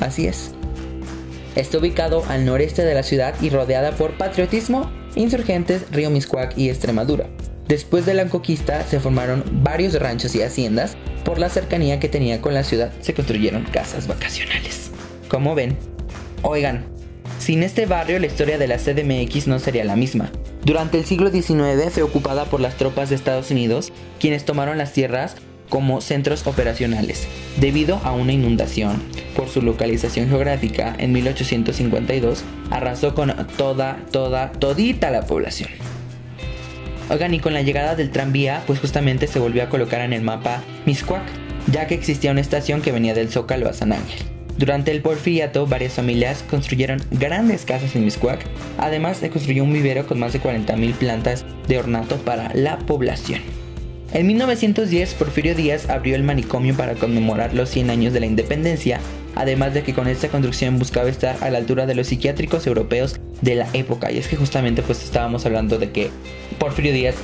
Así 0.00 0.26
es. 0.26 0.52
Está 1.54 1.78
ubicado 1.78 2.24
al 2.28 2.46
noreste 2.46 2.85
de 2.85 2.94
la 2.94 3.02
ciudad 3.02 3.35
y 3.42 3.50
rodeada 3.50 3.92
por 3.92 4.16
patriotismo, 4.16 4.90
insurgentes, 5.16 5.85
Río 5.90 6.08
Miscuac 6.08 6.56
y 6.56 6.70
Extremadura. 6.70 7.28
Después 7.68 8.06
de 8.06 8.14
la 8.14 8.26
conquista 8.26 8.85
se 8.85 9.00
formaron 9.00 9.44
varios 9.62 9.94
ranchos 9.94 10.35
y 10.35 10.42
haciendas. 10.42 10.96
Por 11.24 11.38
la 11.38 11.48
cercanía 11.48 12.00
que 12.00 12.08
tenía 12.08 12.40
con 12.40 12.54
la 12.54 12.64
ciudad 12.64 12.92
se 13.00 13.14
construyeron 13.14 13.64
casas 13.64 14.06
vacacionales. 14.06 14.90
Como 15.28 15.54
ven, 15.54 15.76
oigan, 16.42 16.87
sin 17.38 17.62
este 17.62 17.87
barrio 17.87 18.18
la 18.18 18.26
historia 18.26 18.58
de 18.58 18.68
la 18.68 18.78
CDMX 18.78 19.46
no 19.46 19.58
sería 19.58 19.85
la 19.85 19.96
misma. 19.96 20.30
Durante 20.64 20.98
el 20.98 21.05
siglo 21.05 21.31
XIX 21.31 21.90
fue 21.90 22.05
ocupada 22.05 22.44
por 22.44 22.61
las 22.61 22.77
tropas 22.77 23.09
de 23.09 23.16
Estados 23.16 23.51
Unidos, 23.51 23.92
quienes 24.20 24.44
tomaron 24.44 24.79
las 24.79 24.92
tierras 24.92 25.35
como 25.68 26.01
centros 26.01 26.46
operacionales, 26.46 27.27
debido 27.59 27.96
a 28.05 28.12
una 28.12 28.33
inundación. 28.33 29.03
Por 29.35 29.48
su 29.48 29.61
localización 29.61 30.29
geográfica, 30.29 30.94
en 30.98 31.12
1852 31.12 32.44
arrasó 32.70 33.14
con 33.14 33.35
toda, 33.57 33.98
toda, 34.12 34.53
todita 34.53 35.11
la 35.11 35.22
población. 35.27 35.70
Oigan, 37.11 37.35
y 37.35 37.40
con 37.40 37.55
la 37.55 37.62
llegada 37.62 37.96
del 37.96 38.11
tranvía, 38.11 38.62
pues 38.66 38.79
justamente 38.79 39.27
se 39.27 39.40
volvió 39.40 39.64
a 39.64 39.68
colocar 39.68 40.03
en 40.03 40.12
el 40.12 40.22
mapa 40.22 40.62
Miscuac, 40.87 41.25
ya 41.72 41.87
que 41.87 41.94
existía 41.94 42.31
una 42.31 42.40
estación 42.40 42.83
que 42.83 42.92
venía 42.92 43.14
del 43.14 43.31
Zócalo 43.31 43.68
a 43.68 43.72
San 43.72 43.92
Ángel. 43.92 44.32
Durante 44.58 44.90
el 44.90 45.00
porfiriato, 45.00 45.66
varias 45.66 45.94
familias 45.94 46.44
construyeron 46.48 47.00
grandes 47.10 47.64
casas 47.64 47.96
en 47.96 48.04
Miscuac. 48.04 48.44
Además, 48.78 49.16
se 49.18 49.30
construyó 49.30 49.64
un 49.64 49.72
vivero 49.72 50.06
con 50.06 50.18
más 50.18 50.32
de 50.32 50.40
40.000 50.40 50.92
plantas 50.94 51.44
de 51.68 51.78
ornato 51.78 52.16
para 52.16 52.54
la 52.54 52.78
población. 52.78 53.40
En 54.12 54.26
1910, 54.26 55.14
Porfirio 55.14 55.54
Díaz 55.54 55.88
abrió 55.88 56.14
el 56.14 56.22
manicomio 56.22 56.76
para 56.76 56.94
conmemorar 56.94 57.54
los 57.54 57.70
100 57.70 57.88
años 57.88 58.12
de 58.12 58.20
la 58.20 58.26
independencia, 58.26 59.00
además 59.34 59.72
de 59.72 59.82
que 59.82 59.94
con 59.94 60.06
esta 60.06 60.28
construcción 60.28 60.78
buscaba 60.78 61.08
estar 61.08 61.36
a 61.40 61.48
la 61.48 61.56
altura 61.56 61.86
de 61.86 61.94
los 61.94 62.08
psiquiátricos 62.08 62.66
europeos 62.66 63.18
de 63.40 63.54
la 63.54 63.68
época. 63.72 64.12
Y 64.12 64.18
es 64.18 64.28
que 64.28 64.36
justamente 64.36 64.82
pues 64.82 65.02
estábamos 65.02 65.46
hablando 65.46 65.78
de 65.78 65.92
que 65.92 66.10
Porfirio 66.58 66.92
Díaz 66.92 67.14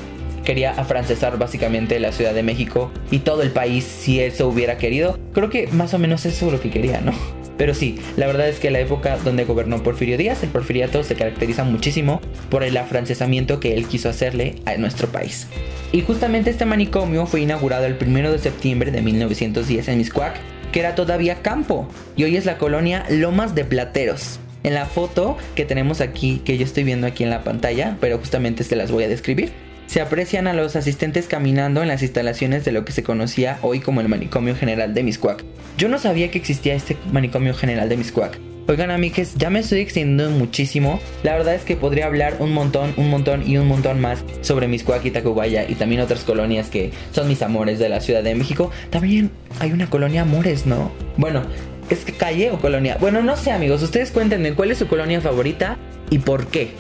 quería 0.49 0.71
afrancesar 0.71 1.37
básicamente 1.37 2.01
la 2.01 2.11
Ciudad 2.11 2.33
de 2.33 2.43
México 2.43 2.91
y 3.11 3.19
todo 3.19 3.43
el 3.43 3.51
país 3.51 3.85
si 3.85 4.19
eso 4.21 4.49
hubiera 4.49 4.79
querido. 4.79 5.19
Creo 5.35 5.51
que 5.51 5.67
más 5.67 5.93
o 5.93 5.99
menos 5.99 6.25
eso 6.25 6.47
es 6.47 6.53
lo 6.53 6.59
que 6.59 6.71
quería, 6.71 7.03
¿no? 7.03 7.13
Pero 7.59 7.75
sí, 7.75 7.99
la 8.17 8.27
verdad 8.27 8.49
es 8.49 8.59
que 8.59 8.71
la 8.71 8.81
época 8.81 9.19
donde 9.19 9.45
gobernó 9.45 9.83
Porfirio 9.83 10.17
Díaz, 10.17 10.43
el 10.43 10.49
porfiriato 10.49 11.05
se 11.05 11.17
caracteriza 11.17 11.65
muchísimo 11.65 12.23
por 12.49 12.63
el 12.63 12.79
afrancesamiento 12.79 13.61
que 13.61 13.75
él 13.75 13.87
quiso 13.89 14.09
hacerle 14.09 14.55
a 14.65 14.75
nuestro 14.79 15.09
país. 15.09 15.49
Y 15.93 16.01
justamente 16.01 16.49
este 16.49 16.65
manicomio 16.65 17.27
fue 17.27 17.43
inaugurado 17.43 17.85
el 17.85 17.99
1 18.01 18.33
de 18.33 18.39
septiembre 18.39 18.91
de 18.91 19.03
1910 19.03 19.87
en 19.89 19.99
Miscuac, 19.99 20.37
que 20.73 20.81
era 20.81 20.95
todavía 20.95 21.43
campo, 21.43 21.91
y 22.17 22.25
hoy 22.25 22.39
es 22.39 22.47
la 22.47 22.57
colonia 22.57 23.05
Lomas 23.11 23.55
de 23.55 23.67
Plateros. 23.67 24.41
En 24.65 24.73
la 24.73 24.87
foto 24.87 25.37
que 25.55 25.67
tenemos 25.67 26.01
aquí, 26.01 26.41
que 26.43 26.57
yo 26.57 26.65
estoy 26.65 26.85
viendo 26.85 27.07
aquí 27.07 27.23
en 27.23 27.29
la 27.29 27.45
pantalla, 27.45 27.99
pero 28.01 28.17
justamente 28.17 28.65
se 28.65 28.77
las 28.77 28.91
voy 28.91 29.05
a 29.05 29.09
describir, 29.09 29.53
se 29.89 30.03
aprecian 30.03 30.47
a 30.47 30.53
los 30.53 30.77
asistentes 30.77 31.27
caminando 31.27 31.81
en 31.83 31.89
las 31.89 32.03
instalaciones 32.03 32.65
de 32.65 32.73
lo 32.73 32.85
que 32.85 32.93
se 32.93 33.03
conocía 33.03 33.59
hoy 33.63 33.81
como 33.81 34.03
el 34.03 34.09
manicomio 34.09 34.55
general 34.55 34.93
de 34.93 35.03
Miscuac. 35.03 35.43
Yo 35.79 35.89
no 35.89 35.99
sabía 35.99 36.31
que 36.31 36.39
existía 36.39 36.75
este 36.75 36.97
manicomio 37.11 37.55
general 37.55 37.89
de 37.89 37.97
Miscuac. 37.97 38.39
Oigan 38.69 38.91
amigues, 38.91 39.35
ya 39.37 39.49
me 39.49 39.61
estoy 39.61 39.81
extendiendo 39.81 40.29
muchísimo. 40.29 41.01
La 41.23 41.33
verdad 41.33 41.55
es 41.55 41.63
que 41.63 41.75
podría 41.75 42.05
hablar 42.05 42.37
un 42.39 42.53
montón, 42.53 42.93
un 42.99 43.09
montón 43.09 43.49
y 43.49 43.57
un 43.57 43.67
montón 43.67 43.99
más 43.99 44.23
sobre 44.43 44.69
Miscuac 44.69 45.03
y 45.07 45.11
Tacubaya 45.11 45.65
y 45.67 45.75
también 45.75 46.03
otras 46.03 46.23
colonias 46.23 46.69
que 46.69 46.91
son 47.13 47.27
mis 47.27 47.41
amores 47.41 47.79
de 47.79 47.89
la 47.89 48.01
Ciudad 48.01 48.23
de 48.23 48.35
México. 48.35 48.71
También 48.91 49.31
hay 49.59 49.73
una 49.73 49.89
colonia 49.89 50.21
Amores, 50.21 50.67
¿no? 50.67 50.93
Bueno, 51.17 51.45
¿es 51.89 52.01
que 52.01 52.13
calle 52.13 52.51
o 52.51 52.59
colonia? 52.59 52.99
Bueno, 53.01 53.23
no 53.23 53.39
sé 53.39 53.53
amigos, 53.53 53.83
ustedes 53.83 54.11
cuéntenme 54.11 54.53
cuál 54.53 54.71
es 54.71 54.77
su 54.77 54.87
colonia 54.87 55.23
favorita 55.23 55.79
y 56.11 56.19
por 56.19 56.49
qué 56.49 56.73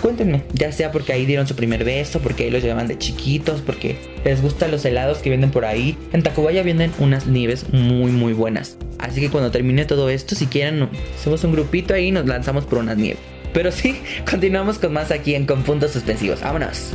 cuéntenme. 0.00 0.42
Ya 0.52 0.72
sea 0.72 0.92
porque 0.92 1.12
ahí 1.12 1.26
dieron 1.26 1.46
su 1.46 1.54
primer 1.54 1.84
beso, 1.84 2.20
porque 2.20 2.44
ahí 2.44 2.50
los 2.50 2.62
llevaban 2.62 2.88
de 2.88 2.98
chiquitos, 2.98 3.60
porque 3.60 3.96
les 4.24 4.42
gustan 4.42 4.70
los 4.70 4.84
helados 4.84 5.18
que 5.18 5.30
venden 5.30 5.50
por 5.50 5.64
ahí. 5.64 5.96
En 6.12 6.22
Tacubaya 6.22 6.62
venden 6.62 6.92
unas 6.98 7.26
nieves 7.26 7.66
muy 7.72 8.10
muy 8.10 8.32
buenas. 8.32 8.76
Así 8.98 9.20
que 9.20 9.30
cuando 9.30 9.50
termine 9.50 9.84
todo 9.84 10.10
esto, 10.10 10.34
si 10.34 10.46
quieren, 10.46 10.88
hacemos 11.14 11.44
un 11.44 11.52
grupito 11.52 11.94
ahí 11.94 12.06
y 12.06 12.12
nos 12.12 12.26
lanzamos 12.26 12.64
por 12.64 12.78
unas 12.78 12.96
nieves. 12.96 13.18
Pero 13.52 13.72
sí, 13.72 14.00
continuamos 14.30 14.78
con 14.78 14.92
más 14.92 15.10
aquí 15.10 15.34
en 15.34 15.46
Con 15.46 15.62
Puntos 15.62 15.92
Suspensivos. 15.92 16.40
Vámonos. 16.40 16.94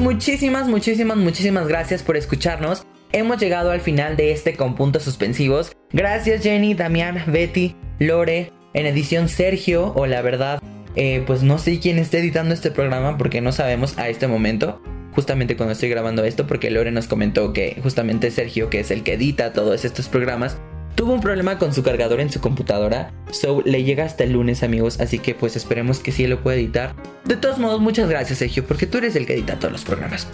Muchísimas, 0.00 0.68
muchísimas, 0.68 1.16
muchísimas 1.16 1.66
gracias 1.66 2.02
por 2.02 2.16
escucharnos. 2.16 2.86
Hemos 3.12 3.38
llegado 3.38 3.70
al 3.70 3.80
final 3.80 4.16
de 4.16 4.32
este 4.32 4.54
con 4.54 4.74
puntos 4.74 5.04
suspensivos. 5.04 5.72
Gracias 5.92 6.42
Jenny, 6.42 6.74
Damián, 6.74 7.22
Betty, 7.26 7.74
Lore, 7.98 8.52
en 8.74 8.86
edición 8.86 9.28
Sergio, 9.28 9.92
o 9.94 10.06
la 10.06 10.22
verdad, 10.22 10.60
eh, 10.96 11.22
pues 11.26 11.42
no 11.42 11.58
sé 11.58 11.80
quién 11.80 11.98
esté 11.98 12.18
editando 12.18 12.52
este 12.52 12.70
programa 12.70 13.16
porque 13.16 13.40
no 13.40 13.52
sabemos 13.52 13.96
a 13.98 14.08
este 14.08 14.26
momento. 14.26 14.82
Justamente 15.14 15.56
cuando 15.56 15.72
estoy 15.72 15.88
grabando 15.88 16.24
esto, 16.24 16.46
porque 16.46 16.70
Lore 16.70 16.90
nos 16.90 17.06
comentó 17.06 17.54
que 17.54 17.78
justamente 17.82 18.30
Sergio, 18.30 18.68
que 18.68 18.80
es 18.80 18.90
el 18.90 19.02
que 19.02 19.14
edita 19.14 19.54
todos 19.54 19.86
estos 19.86 20.08
programas, 20.08 20.58
tuvo 20.96 21.12
un 21.12 21.20
problema 21.20 21.58
con 21.58 21.72
su 21.72 21.84
cargador 21.84 22.20
en 22.20 22.32
su 22.32 22.40
computadora, 22.40 23.12
so 23.30 23.62
le 23.64 23.84
llega 23.84 24.04
hasta 24.04 24.24
el 24.24 24.32
lunes 24.32 24.64
amigos, 24.64 24.98
así 24.98 25.20
que 25.20 25.34
pues 25.34 25.54
esperemos 25.54 26.00
que 26.00 26.10
sí 26.10 26.26
lo 26.26 26.42
pueda 26.42 26.56
editar. 26.56 26.94
De 27.24 27.36
todos 27.36 27.58
modos, 27.58 27.80
muchas 27.80 28.08
gracias 28.08 28.40
Sergio, 28.40 28.66
porque 28.66 28.86
tú 28.86 28.98
eres 28.98 29.14
el 29.14 29.26
que 29.26 29.34
edita 29.34 29.58
todos 29.58 29.72
los 29.72 29.84
programas. 29.84 30.26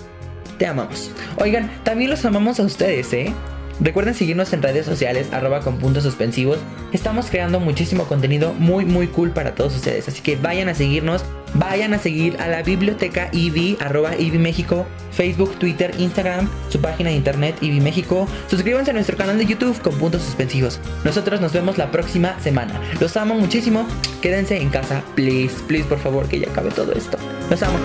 Te 0.58 0.66
amamos. 0.66 1.10
Oigan, 1.38 1.70
también 1.82 2.10
los 2.10 2.24
amamos 2.24 2.60
a 2.60 2.62
ustedes, 2.62 3.12
¿eh? 3.12 3.34
Recuerden 3.80 4.14
seguirnos 4.14 4.52
en 4.52 4.62
redes 4.62 4.86
sociales, 4.86 5.28
arroba 5.32 5.60
con 5.60 5.78
puntos 5.78 6.04
suspensivos. 6.04 6.58
Estamos 6.92 7.26
creando 7.30 7.60
muchísimo 7.60 8.04
contenido 8.04 8.52
muy 8.54 8.84
muy 8.84 9.08
cool 9.08 9.30
para 9.30 9.54
todos 9.54 9.74
ustedes. 9.74 10.08
Así 10.08 10.22
que 10.22 10.36
vayan 10.36 10.68
a 10.68 10.74
seguirnos, 10.74 11.24
vayan 11.54 11.94
a 11.94 11.98
seguir 11.98 12.36
a 12.40 12.48
la 12.48 12.62
biblioteca 12.62 13.28
IBI, 13.32 13.78
arroba 13.80 14.16
IBI 14.16 14.38
México, 14.38 14.86
Facebook, 15.10 15.58
Twitter, 15.58 15.92
Instagram, 15.98 16.48
su 16.68 16.80
página 16.80 17.10
de 17.10 17.16
internet 17.16 17.56
IBI 17.60 17.80
México. 17.80 18.26
Suscríbanse 18.48 18.90
a 18.90 18.94
nuestro 18.94 19.16
canal 19.16 19.38
de 19.38 19.46
YouTube 19.46 19.80
con 19.80 19.96
puntos 19.98 20.22
suspensivos. 20.22 20.80
Nosotros 21.04 21.40
nos 21.40 21.52
vemos 21.52 21.78
la 21.78 21.90
próxima 21.90 22.38
semana. 22.40 22.80
Los 23.00 23.16
amo 23.16 23.34
muchísimo. 23.34 23.86
Quédense 24.20 24.60
en 24.60 24.70
casa, 24.70 25.02
please, 25.14 25.54
please, 25.66 25.84
por 25.88 25.98
favor, 25.98 26.28
que 26.28 26.40
ya 26.40 26.50
acabe 26.50 26.70
todo 26.70 26.92
esto. 26.92 27.18
Los 27.50 27.62
amo. 27.62 27.78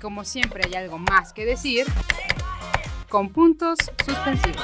Como 0.00 0.24
siempre 0.24 0.62
hay 0.66 0.74
algo 0.74 0.98
más 0.98 1.32
que 1.32 1.44
decir, 1.44 1.86
con 3.08 3.30
puntos 3.32 3.78
suspensivos. 4.04 4.62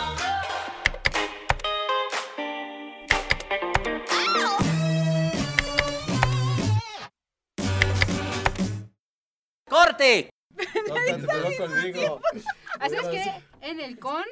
¡Corte! 9.68 10.31
Así 12.81 12.94
es 12.96 13.09
que 13.09 13.42
en 13.61 13.81
el 13.81 13.99
con 13.99 14.25